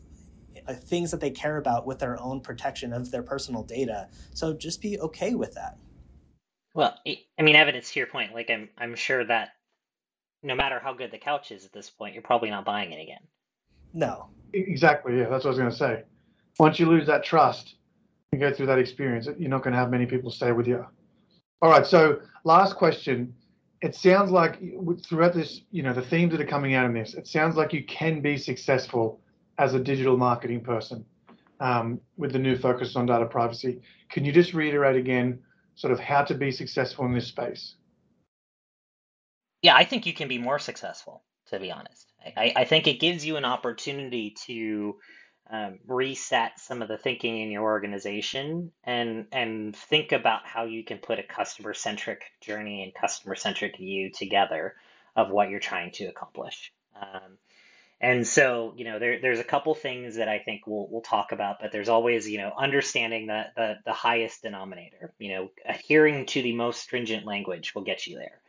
uh, 0.67 0.73
things 0.73 1.11
that 1.11 1.21
they 1.21 1.29
care 1.29 1.57
about 1.57 1.85
with 1.85 1.99
their 1.99 2.19
own 2.19 2.41
protection 2.41 2.91
of 2.93 3.11
their 3.11 3.21
personal 3.21 3.61
data. 3.61 4.09
So 4.33 4.53
just 4.53 4.81
be 4.81 4.99
okay 4.99 5.35
with 5.35 5.53
that. 5.53 5.77
Well 6.73 6.97
i 7.05 7.41
mean 7.41 7.55
evidence 7.55 7.91
to 7.91 7.99
your 7.99 8.05
point 8.05 8.35
like 8.35 8.51
i'm 8.51 8.69
i'm 8.77 8.93
sure 8.93 9.25
that 9.25 9.49
no 10.43 10.53
matter 10.53 10.79
how 10.79 10.93
good 10.93 11.09
the 11.09 11.17
couch 11.17 11.51
is 11.51 11.65
at 11.65 11.73
this 11.73 11.89
point 11.89 12.13
you're 12.13 12.21
probably 12.21 12.51
not 12.51 12.65
buying 12.65 12.91
it 12.91 13.01
again. 13.01 13.21
No. 13.93 14.29
Exactly 14.53 15.17
yeah 15.17 15.29
that's 15.29 15.43
what 15.43 15.45
i 15.45 15.49
was 15.49 15.57
going 15.57 15.71
to 15.71 15.75
say 15.75 16.03
once 16.59 16.79
you 16.79 16.87
lose 16.87 17.07
that 17.07 17.23
trust 17.23 17.75
and 18.31 18.41
go 18.41 18.51
through 18.51 18.65
that 18.67 18.79
experience, 18.79 19.27
you're 19.37 19.49
not 19.49 19.63
going 19.63 19.73
to 19.73 19.79
have 19.79 19.89
many 19.89 20.05
people 20.05 20.31
stay 20.31 20.51
with 20.51 20.67
you. 20.67 20.85
All 21.61 21.69
right. 21.69 21.85
So 21.85 22.21
last 22.43 22.75
question. 22.75 23.33
It 23.81 23.93
sounds 23.93 24.31
like 24.31 24.59
throughout 25.05 25.35
this, 25.35 25.61
you 25.69 25.83
know, 25.83 25.93
the 25.93 26.01
themes 26.01 26.31
that 26.31 26.41
are 26.41 26.47
coming 26.47 26.73
out 26.73 26.85
in 26.85 26.93
this, 26.93 27.13
it 27.13 27.27
sounds 27.27 27.55
like 27.55 27.73
you 27.73 27.83
can 27.83 28.21
be 28.21 28.35
successful 28.35 29.21
as 29.59 29.75
a 29.75 29.79
digital 29.79 30.17
marketing 30.17 30.61
person 30.61 31.05
um, 31.59 32.01
with 32.17 32.31
the 32.31 32.39
new 32.39 32.57
focus 32.57 32.95
on 32.95 33.05
data 33.05 33.25
privacy. 33.25 33.81
Can 34.09 34.25
you 34.25 34.31
just 34.31 34.55
reiterate 34.55 34.95
again, 34.95 35.39
sort 35.75 35.93
of 35.93 35.99
how 35.99 36.23
to 36.23 36.33
be 36.33 36.51
successful 36.51 37.05
in 37.05 37.13
this 37.13 37.27
space? 37.27 37.75
Yeah, 39.61 39.75
I 39.75 39.83
think 39.83 40.07
you 40.07 40.13
can 40.13 40.27
be 40.27 40.39
more 40.39 40.57
successful, 40.57 41.23
to 41.49 41.59
be 41.59 41.71
honest. 41.71 42.11
I, 42.35 42.53
I 42.55 42.65
think 42.65 42.87
it 42.87 42.99
gives 42.99 43.25
you 43.25 43.37
an 43.37 43.45
opportunity 43.45 44.35
to 44.47 44.95
um, 45.49 45.79
reset 45.87 46.59
some 46.59 46.81
of 46.81 46.87
the 46.87 46.97
thinking 46.97 47.39
in 47.39 47.51
your 47.51 47.63
organization 47.63 48.71
and 48.83 49.27
and 49.31 49.75
think 49.75 50.11
about 50.11 50.45
how 50.45 50.65
you 50.65 50.83
can 50.83 50.97
put 50.97 51.19
a 51.19 51.23
customer 51.23 51.73
centric 51.73 52.23
journey 52.41 52.83
and 52.83 52.93
customer 52.93 53.35
centric 53.35 53.77
view 53.77 54.11
together 54.11 54.75
of 55.15 55.29
what 55.29 55.49
you're 55.49 55.59
trying 55.59 55.91
to 55.91 56.05
accomplish. 56.05 56.73
Um, 56.95 57.37
and 57.99 58.27
so, 58.27 58.73
you 58.77 58.85
know, 58.85 58.99
there, 58.99 59.19
there's 59.19 59.39
a 59.39 59.43
couple 59.43 59.73
things 59.73 60.17
that 60.17 60.29
I 60.29 60.37
think 60.37 60.67
we'll, 60.67 60.87
we'll 60.91 61.01
talk 61.01 61.31
about, 61.31 61.57
but 61.59 61.71
there's 61.71 61.89
always, 61.89 62.29
you 62.29 62.37
know, 62.37 62.51
understanding 62.55 63.25
the, 63.25 63.45
the, 63.55 63.75
the 63.85 63.93
highest 63.93 64.43
denominator, 64.43 65.13
you 65.17 65.33
know, 65.33 65.51
adhering 65.65 66.27
to 66.27 66.43
the 66.43 66.53
most 66.53 66.81
stringent 66.81 67.25
language 67.25 67.73
will 67.73 67.83
get 67.83 68.05
you 68.05 68.17
there. 68.19 68.39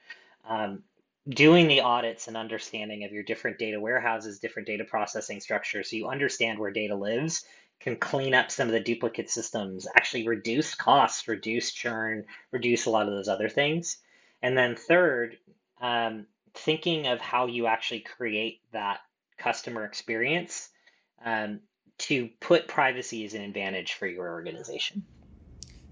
Um, 0.47 0.83
doing 1.29 1.69
the 1.69 1.83
audits 1.83 2.29
and 2.29 2.37
understanding 2.37 3.05
of 3.05 3.13
your 3.13 3.23
different 3.23 3.59
data 3.59 3.79
warehouses, 3.79 4.39
different 4.39 4.67
data 4.67 4.85
processing 4.85 5.41
structures, 5.41 5.91
so 5.91 5.97
you 5.97 6.09
understand 6.09 6.59
where 6.59 6.71
data 6.71 6.95
lives, 6.95 7.45
can 7.81 7.97
clean 7.97 8.35
up 8.35 8.51
some 8.51 8.69
of 8.69 8.73
the 8.73 8.81
duplicate 8.81 9.31
systems, 9.31 9.87
actually 9.97 10.27
reduce 10.27 10.75
costs, 10.75 11.29
reduce 11.29 11.73
churn, 11.73 12.25
reduce 12.51 12.87
a 12.87 12.91
lot 12.91 13.07
of 13.07 13.13
those 13.13 13.29
other 13.29 13.49
things. 13.49 13.99
And 14.43 14.57
then 14.57 14.75
third, 14.75 15.39
um, 15.81 16.27
thinking 16.55 17.07
of 17.07 17.21
how 17.21 17.47
you 17.47 17.67
actually 17.67 18.01
create 18.01 18.61
that 18.73 19.01
customer 19.37 19.85
experience 19.85 20.71
um, 21.25 21.61
to 21.99 22.29
put 22.41 22.69
privacy 22.69 23.25
as 23.25 23.35
an 23.35 23.43
advantage 23.43 23.93
for 23.93 24.07
your 24.07 24.29
organization. 24.29 25.05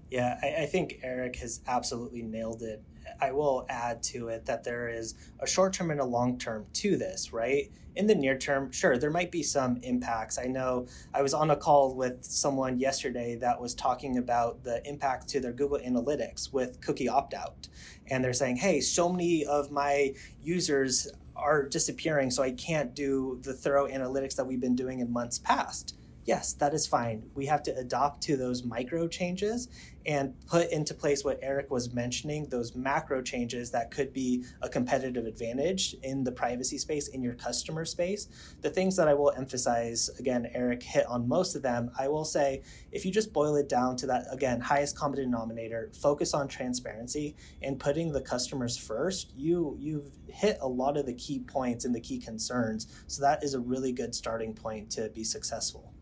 Yeah, 0.09 0.39
I, 0.41 0.63
I, 0.63 0.65
think 0.67 0.99
Eric 1.03 1.35
has 1.37 1.59
absolutely 1.67 2.21
nailed 2.21 2.61
it. 2.61 2.81
I 3.19 3.31
will 3.31 3.65
add 3.69 4.03
to 4.03 4.29
it 4.29 4.45
that 4.45 4.63
there 4.63 4.89
is 4.89 5.15
a 5.39 5.47
short 5.47 5.73
term 5.73 5.91
and 5.91 5.99
a 5.99 6.05
long 6.05 6.37
term 6.37 6.65
to 6.73 6.97
this, 6.97 7.33
right? 7.33 7.71
In 7.95 8.05
the 8.05 8.15
near 8.15 8.37
term, 8.37 8.71
sure, 8.71 8.97
there 8.97 9.09
might 9.09 9.31
be 9.31 9.41
some 9.41 9.77
impacts. 9.77 10.37
I 10.37 10.45
know 10.45 10.87
I 11.13 11.21
was 11.21 11.33
on 11.33 11.49
a 11.49 11.55
call 11.55 11.95
with 11.95 12.23
someone 12.23 12.79
yesterday 12.79 13.35
that 13.37 13.59
was 13.59 13.73
talking 13.73 14.17
about 14.17 14.63
the 14.63 14.87
impact 14.87 15.27
to 15.29 15.39
their 15.39 15.53
Google 15.53 15.79
Analytics 15.79 16.53
with 16.53 16.79
cookie 16.81 17.09
opt 17.09 17.33
out. 17.33 17.67
And 18.07 18.23
they're 18.23 18.33
saying, 18.33 18.57
hey, 18.57 18.81
so 18.81 19.09
many 19.09 19.45
of 19.45 19.71
my 19.71 20.13
users 20.43 21.07
are 21.35 21.67
disappearing, 21.67 22.31
so 22.31 22.43
I 22.43 22.51
can't 22.51 22.93
do 22.93 23.39
the 23.43 23.53
thorough 23.53 23.87
analytics 23.87 24.35
that 24.35 24.45
we've 24.45 24.61
been 24.61 24.75
doing 24.75 24.99
in 24.99 25.11
months 25.11 25.39
past 25.39 25.95
yes, 26.27 26.53
that 26.53 26.73
is 26.73 26.85
fine. 26.85 27.23
We 27.35 27.45
have 27.45 27.63
to 27.63 27.75
adopt 27.77 28.21
to 28.23 28.35
those 28.35 28.63
micro 28.63 29.07
changes 29.07 29.69
and 30.05 30.33
put 30.45 30.69
into 30.71 30.93
place 30.93 31.23
what 31.23 31.39
Eric 31.41 31.71
was 31.71 31.93
mentioning, 31.93 32.47
those 32.49 32.75
macro 32.75 33.21
changes 33.21 33.71
that 33.71 33.91
could 33.91 34.13
be 34.13 34.43
a 34.61 34.69
competitive 34.69 35.25
advantage 35.25 35.95
in 36.03 36.23
the 36.23 36.31
privacy 36.31 36.77
space, 36.77 37.07
in 37.09 37.21
your 37.23 37.33
customer 37.33 37.85
space. 37.85 38.27
The 38.61 38.69
things 38.69 38.95
that 38.97 39.07
I 39.07 39.13
will 39.13 39.31
emphasize, 39.31 40.09
again, 40.19 40.49
Eric 40.53 40.83
hit 40.83 41.05
on 41.07 41.27
most 41.27 41.55
of 41.55 41.61
them. 41.61 41.91
I 41.97 42.09
will 42.09 42.25
say, 42.25 42.61
if 42.91 43.05
you 43.05 43.11
just 43.11 43.31
boil 43.31 43.55
it 43.55 43.69
down 43.69 43.95
to 43.97 44.07
that, 44.07 44.25
again, 44.29 44.59
highest 44.59 44.97
common 44.97 45.19
denominator, 45.19 45.91
focus 45.93 46.33
on 46.33 46.49
transparency 46.49 47.35
and 47.61 47.79
putting 47.79 48.11
the 48.11 48.21
customers 48.21 48.77
first, 48.77 49.31
you, 49.35 49.77
you've 49.79 50.11
hit 50.27 50.57
a 50.61 50.67
lot 50.67 50.97
of 50.97 51.05
the 51.05 51.13
key 51.13 51.39
points 51.39 51.85
and 51.85 51.95
the 51.95 52.01
key 52.01 52.17
concerns. 52.17 52.87
So 53.07 53.21
that 53.21 53.43
is 53.43 53.53
a 53.53 53.59
really 53.59 53.93
good 53.93 54.13
starting 54.13 54.53
point 54.53 54.89
to 54.91 55.09
be 55.09 55.23
successful. 55.23 55.93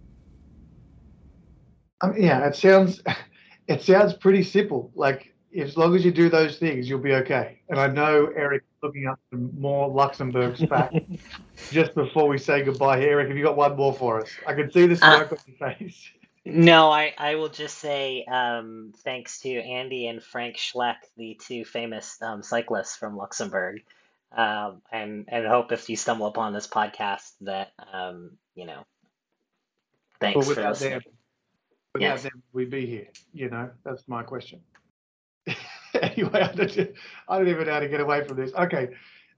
Um, 2.05 2.21
yeah, 2.21 2.45
it 2.47 2.55
sounds 2.55 3.01
it 3.67 3.81
sounds 3.81 4.13
pretty 4.13 4.43
simple. 4.43 4.91
Like 4.95 5.33
as 5.57 5.77
long 5.77 5.95
as 5.95 6.03
you 6.03 6.11
do 6.11 6.29
those 6.29 6.57
things, 6.57 6.89
you'll 6.89 6.99
be 6.99 7.13
okay. 7.13 7.59
And 7.69 7.79
I 7.79 7.87
know 7.87 8.31
Eric 8.35 8.63
looking 8.83 9.07
up 9.07 9.19
some 9.29 9.59
more 9.59 9.89
Luxembourg 9.89 10.57
back 10.69 10.93
just 11.71 11.95
before 11.95 12.27
we 12.27 12.37
say 12.37 12.63
goodbye. 12.63 12.99
Here, 12.99 13.11
Eric, 13.11 13.29
have 13.29 13.37
you 13.37 13.43
got 13.43 13.57
one 13.57 13.75
more 13.75 13.93
for 13.93 14.21
us? 14.21 14.29
I 14.45 14.53
can 14.53 14.71
see 14.71 14.85
the 14.87 14.95
smirk 14.95 15.31
uh, 15.31 15.35
on 15.35 15.41
your 15.47 15.75
face. 15.75 16.09
No, 16.47 16.91
I, 16.91 17.13
I 17.17 17.35
will 17.35 17.49
just 17.49 17.79
say 17.79 18.23
um, 18.25 18.93
thanks 18.97 19.39
to 19.39 19.49
Andy 19.49 20.07
and 20.07 20.21
Frank 20.21 20.57
Schleck, 20.57 20.97
the 21.17 21.39
two 21.41 21.65
famous 21.65 22.21
um, 22.21 22.43
cyclists 22.43 22.95
from 22.95 23.17
Luxembourg, 23.17 23.81
um, 24.35 24.83
and 24.91 25.25
and 25.27 25.47
hope 25.47 25.71
if 25.71 25.89
you 25.89 25.95
stumble 25.95 26.27
upon 26.27 26.53
this 26.53 26.67
podcast 26.67 27.31
that 27.41 27.71
um, 27.91 28.31
you 28.53 28.67
know. 28.67 28.85
Thanks 30.19 30.45
well, 30.45 30.55
for 30.55 30.69
listening. 30.69 30.91
Them, 30.91 31.14
Without 31.95 32.07
yes. 32.07 32.23
them, 32.23 32.43
we'd 32.51 32.69
be 32.69 32.85
here. 32.85 33.07
You 33.31 33.49
know, 33.49 33.69
that's 33.85 34.05
my 34.09 34.21
question. 34.21 34.59
anyway, 36.01 36.41
I 36.41 36.51
don't, 36.51 36.77
I 37.29 37.37
don't 37.37 37.47
even 37.47 37.67
know 37.67 37.71
how 37.71 37.79
to 37.79 37.87
get 37.87 38.01
away 38.01 38.21
from 38.27 38.35
this. 38.35 38.53
Okay, 38.53 38.89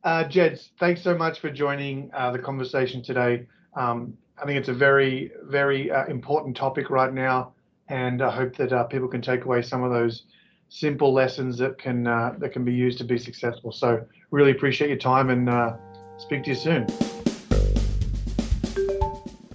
uh, 0.04 0.24
Jeds, 0.24 0.70
thanks 0.80 1.04
so 1.04 1.16
much 1.16 1.40
for 1.40 1.52
joining 1.52 2.10
uh, 2.16 2.32
the 2.32 2.40
conversation 2.40 3.04
today. 3.04 3.46
Um, 3.76 4.18
I 4.42 4.48
think 4.48 4.58
it's 4.58 4.70
a 4.70 4.74
very, 4.74 5.32
very 5.44 5.92
uh, 5.92 6.08
important 6.08 6.58
topic 6.58 6.90
right 6.90 7.14
now, 7.14 7.54
and 7.90 8.24
I 8.24 8.32
hope 8.32 8.56
that 8.56 8.74
uh, 8.74 8.86
people 8.86 9.08
can 9.08 9.22
take 9.22 9.46
away 9.46 9.62
some 9.62 9.84
of 9.84 9.92
those 9.92 10.24
simple 10.70 11.14
lessons 11.14 11.60
that 11.60 11.78
can 11.78 12.08
uh, 12.08 12.34
that 12.40 12.54
can 12.54 12.66
be 12.66 12.74
used 12.74 12.98
to 12.98 13.04
be 13.04 13.20
successful. 13.20 13.72
So, 13.72 14.04
really 14.32 14.50
appreciate 14.50 14.88
your 14.88 14.98
time, 14.98 15.30
and 15.30 15.48
uh, 15.48 15.78
speak 16.18 16.44
to 16.46 16.50
you 16.50 16.56
soon. 16.56 16.88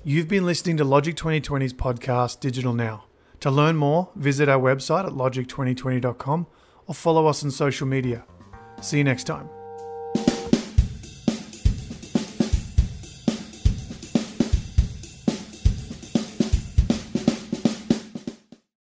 You've 0.05 0.27
been 0.27 0.45
listening 0.45 0.79
to 0.79 0.85
Logic 0.85 1.15
2020's 1.15 1.75
podcast, 1.75 2.41
Digital 2.41 2.73
Now. 2.73 3.05
To 3.39 3.53
learn 3.53 3.77
more, 3.77 4.11
visit 4.17 4.49
our 4.49 4.61
website 4.61 5.07
at 5.07 5.13
logic2020.com 5.13 6.47
or 6.89 6.95
follow 6.95 7.29
us 7.29 7.45
on 7.45 7.53
social 7.53 7.87
media. 7.87 8.25
See 8.81 8.99
you 8.99 9.05
next 9.05 9.25
time. 9.29 9.49